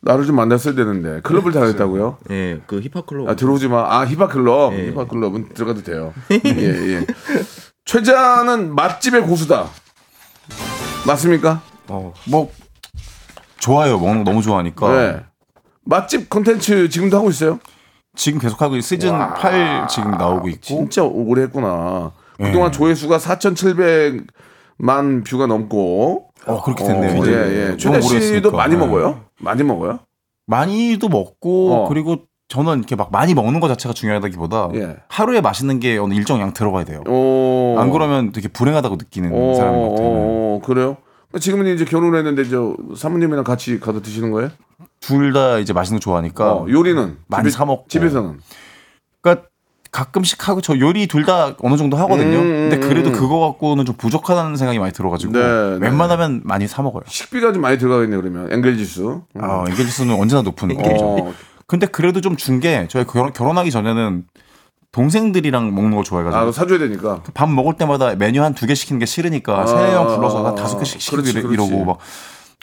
[0.00, 2.18] 나를 좀 만났어야 되는데 클럽을 다녔다고요?
[2.30, 3.28] 예, 그 힙합 클럽.
[3.28, 3.84] 아 들어오지 마.
[4.00, 4.72] 아 힙합 클럽.
[4.72, 4.88] 예.
[4.90, 6.14] 힙합 클럽은 들어가도 돼요.
[6.32, 6.40] 예
[6.96, 7.06] 예.
[7.84, 9.68] 최자는 맛집의 고수다.
[11.06, 11.60] 맞습니까?
[11.88, 12.50] 어, 뭐
[13.58, 13.98] 좋아요.
[13.98, 14.92] 먹는 거 너무 좋아하니까.
[14.92, 15.20] 네.
[15.84, 17.58] 맛집 컨텐츠 지금도 하고 있어요?
[18.16, 20.60] 지금 계속하고 있- 시즌 8 지금 나오고 있고.
[20.62, 22.12] 진짜 오래 했구나.
[22.38, 22.46] 네.
[22.46, 24.22] 그동안 조회수가 4,700
[24.82, 26.26] 만 뷰가 넘고.
[26.44, 27.20] 어 그렇게 됐네요.
[27.22, 27.26] 어.
[27.28, 27.76] 예, 예.
[27.76, 28.50] 최자 오래 씨도.
[28.50, 28.80] 많이 네.
[28.84, 29.20] 먹어요?
[29.40, 30.00] 많이 먹어요?
[30.46, 31.88] 많이도 먹고 어.
[31.88, 32.16] 그리고
[32.48, 34.96] 저는 이렇게 막 많이 먹는 것 자체가 중요하다기보다 예.
[35.08, 37.00] 하루에 맛있는 게 어느 일정 양 들어가야 돼요.
[37.06, 37.76] 어.
[37.78, 40.08] 안 그러면 되게 불행하다고 느끼는 어, 사람인 것 같아요.
[40.08, 40.96] 어, 어, 그래요?
[41.38, 44.50] 지금은 이제 결혼했는데 저 사모님이랑 같이 가서 드시는 거예요?
[44.98, 47.84] 둘 다 이제 맛있는 거 좋아하니까 어, 요리는 많이 집에- 사 먹고.
[47.88, 48.40] 집에서는
[49.92, 52.38] 가끔씩 하고 저 요리 둘 다 어느 정도 하거든요.
[52.38, 55.38] 음, 근데 그래도 그거 갖고는 좀 부족하다는 생각이 많이 들어가지고 네,
[55.78, 55.86] 네.
[55.86, 57.02] 웬만하면 많이 사 먹어요.
[57.06, 59.22] 식비가 좀 많이 들어가겠네 그러면 엥겔 지수.
[59.38, 61.04] 아, 엔겔지수는 언제나 높은 느낌이죠.
[61.04, 61.34] 어,
[61.66, 64.24] 근데 그래도 좀 준 게 저희 결혼, 결혼하기 전에는
[64.92, 67.22] 동생들이랑 먹는 걸 좋아해가지고 아, 사줘야 되니까.
[67.34, 71.00] 밥 먹을 때마다 메뉴 한 두 개 시키는 게 싫으니까 세명 불러서 한 다섯 개씩
[71.00, 71.68] 시키고 그렇지, 이러- 그렇지.
[71.70, 71.98] 이러고 막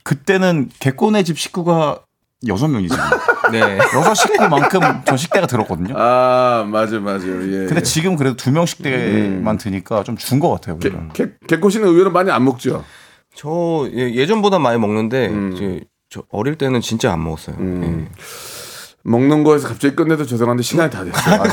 [0.04, 2.00] 그때는 개꼬네 집 식구가
[2.48, 2.96] 여섯 명이지
[3.52, 3.78] 네.
[3.96, 5.94] 여섯 식구만큼 전 식대가 들었거든요.
[5.98, 7.26] 아, 맞아, 맞아.
[7.28, 7.66] 예.
[7.66, 10.78] 근데 지금 그래도 두 명 식대만 드니까 좀 준 것 같아요.
[10.80, 11.08] 개, 오히려.
[11.14, 12.84] 개, 개코 씨는 의외로 많이 안 먹죠.
[13.36, 15.54] 저 예, 예전보다 많이 먹는데 음.
[15.54, 17.56] 이제 저 어릴 때는 진짜 안 먹었어요.
[17.60, 18.08] 예.
[19.04, 21.42] 먹는 거에서 갑자기 끝내도 죄송한데 시간이 다 됐어요.
[21.42, 21.46] 아,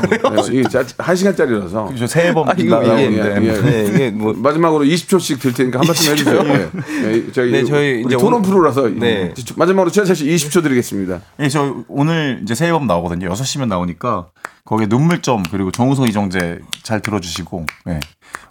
[0.52, 1.92] 예, 이게 짜- 한 시간짜리라서.
[1.96, 3.90] 저새 앨범 아, 이거 나- 이게- 예, 예.
[3.90, 6.40] 네, 뭐 마지막으로 20초씩 들 테니까 한 말씀 해주세요.
[6.44, 6.70] 예.
[7.04, 9.32] 예, 저희, 네, 저희 이제 토론 오늘- 프로라서 네.
[9.56, 11.20] 마지막으로 최하철 씨 20초 드리겠습니다.
[11.40, 13.28] 예, 저 오늘 이제 새 앨범 나오거든요.
[13.28, 14.26] 6시면 나오니까
[14.64, 18.00] 거기에 눈물점 그리고 정우성 이정재 잘 들어주시고 예.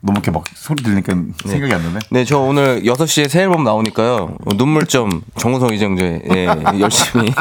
[0.02, 1.16] 너무 이렇게 막 소리 들리니까
[1.46, 2.00] 생각이 안 나네.
[2.12, 4.38] 네, 저 오늘 6시에 새 앨범 나오니까요.
[4.46, 6.46] 어, 눈물점 정우성 이정재 예,
[6.80, 7.32] 열심히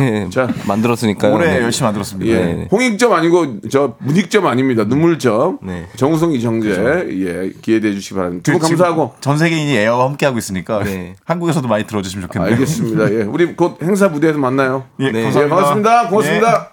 [0.00, 1.34] 예, 자, 만들었으니까요.
[1.34, 1.62] 올해 네.
[1.62, 2.30] 열심히 만들었습니다.
[2.32, 2.44] 예.
[2.44, 2.68] 네.
[2.72, 4.84] 홍익점 아니고 저 문익점 아닙니다.
[4.84, 5.58] 눈물점.
[5.62, 5.86] 네.
[5.96, 8.42] 정우성 이정재 예 기회 내 주시기 바랍니다.
[8.42, 11.14] 두분 지금 감사하고 전 세계인이 에어와 함께 하고 있으니까 네.
[11.26, 12.52] 한국에서도 많이 들어 주시면 좋겠네요.
[12.52, 13.12] 알겠습니다.
[13.12, 13.22] 예.
[13.24, 14.84] 우리 곧 행사 무대에서 만나요.
[15.00, 15.18] 예, 네.
[15.18, 15.54] 예, 감사합니다.
[15.56, 16.08] 반갑습니다.
[16.08, 16.72] 고맙습니다.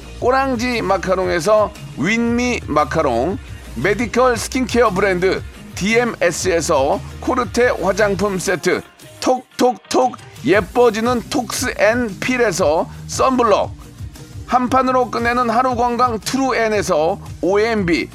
[0.21, 3.39] 꼬랑지 마카롱에서 윈미 마카롱
[3.75, 5.41] 메디컬 스킨케어 브랜드
[5.73, 8.83] DMS에서 코르테 화장품 세트
[9.19, 13.71] 톡톡톡 예뻐지는 톡스 앤 필에서 썬블럭
[14.45, 18.07] 한 판으로 끝내는 하루 건강 트루엔에서 OMB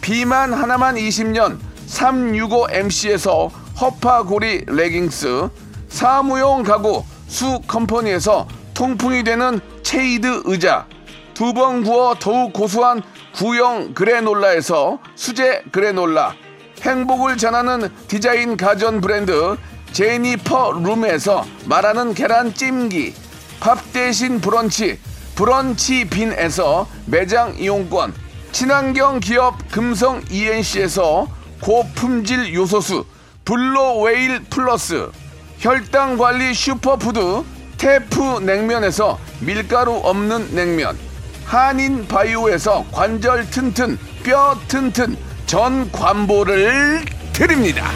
[0.00, 5.48] 비만 하나만 20년 365MC에서 허파고리 레깅스
[5.88, 10.86] 사무용 가구 수 컴퍼니에서 통풍이 되는 체이드 의자
[11.34, 13.02] 두 번 구워 더욱 고소한
[13.34, 16.34] 구형 그래놀라에서 수제 그래놀라
[16.82, 19.56] 행복을 전하는 디자인 가전 브랜드
[19.92, 23.14] 제니퍼 룸에서 말하는 계란 찜기
[23.60, 24.98] 밥 대신 브런치
[25.34, 28.14] 브런치 빈에서 매장 이용권
[28.52, 31.26] 친환경 기업 금성 ENC에서
[31.62, 33.04] 고품질 요소수
[33.44, 35.10] 블로웨일 플러스
[35.58, 37.44] 혈당 관리 슈퍼푸드
[37.78, 40.98] 테프 냉면에서 밀가루 없는 냉면
[41.44, 45.16] 한인 바이오에서 관절 튼튼 뼈 튼튼
[45.46, 47.00] 전 관보를
[47.32, 47.86] 드립니다.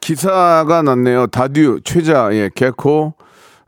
[0.00, 1.26] 기사가 났네요.
[1.28, 3.14] 다듀 최자 예 개코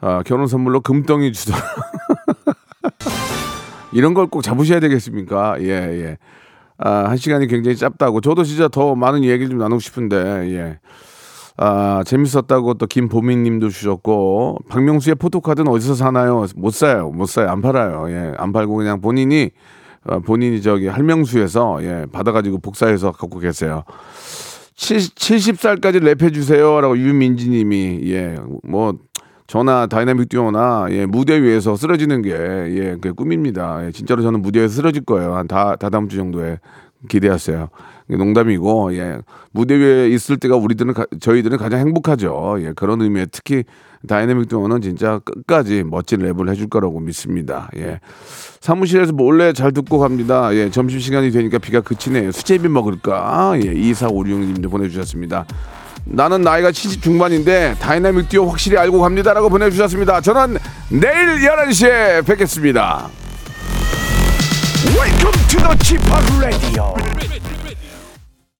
[0.00, 1.62] 아, 결혼 선물로 금덩이 주더라.
[3.92, 5.56] 이런 걸 꼭 잡으셔야 되겠습니까?
[5.60, 6.18] 예 예.
[6.78, 10.78] 아, 한 시간이 굉장히 짧다고 저도 진짜 더 많은 얘기를 좀 나누고 싶은데 예.
[11.56, 16.46] 아, 재밌었다고 또 김보민 님도 주셨고, 박명수의 포토카드는 어디서 사나요?
[16.56, 17.10] 못 사요.
[17.10, 17.48] 못 사요.
[17.50, 18.10] 안 팔아요.
[18.10, 18.32] 예.
[18.38, 19.50] 안 팔고 그냥 본인이,
[20.04, 23.84] 어, 본인이 저기 할명수에서, 예, 받아가지고 복사해서 갖고 계세요.
[24.74, 26.80] 70, 살까지 랩해주세요.
[26.80, 28.94] 라고 유민지 님이, 예, 뭐,
[29.46, 33.86] 저나 다이나믹 듀오나, 예, 무대 위에서 쓰러지는 게, 예, 그 꿈입니다.
[33.86, 35.34] 예, 진짜로 저는 무대에서 쓰러질 거예요.
[35.34, 36.58] 한 다, 다다음 주 정도에
[37.08, 37.68] 기대하세요.
[38.08, 39.18] 농담이고 예.
[39.52, 42.56] 무대 위에 있을 때가 우리들은 가- 저희들은 가장 행복하죠.
[42.60, 43.64] 예 그런 의미에 특히
[44.08, 47.70] 다이내믹 듀오는 진짜 끝까지 멋진 랩을 해줄 거라고 믿습니다.
[47.76, 48.00] 예.
[48.60, 50.54] 사무실에서 몰래 잘 듣고 갑니다.
[50.54, 53.52] 예 점심 시간이 되니까 비가 그치네요 수제비 먹을까?
[53.56, 55.46] 예 2456님도 보내주셨습니다.
[56.04, 60.20] 나는 나이가 70 중반인데 다이내믹 듀오 확실히 알고 갑니다라고 보내주셨습니다.
[60.20, 60.56] 저는
[60.90, 63.08] 내일 11시에 뵙겠습니다.
[64.96, 66.02] Welcome to the Chip
[66.40, 67.51] Radio.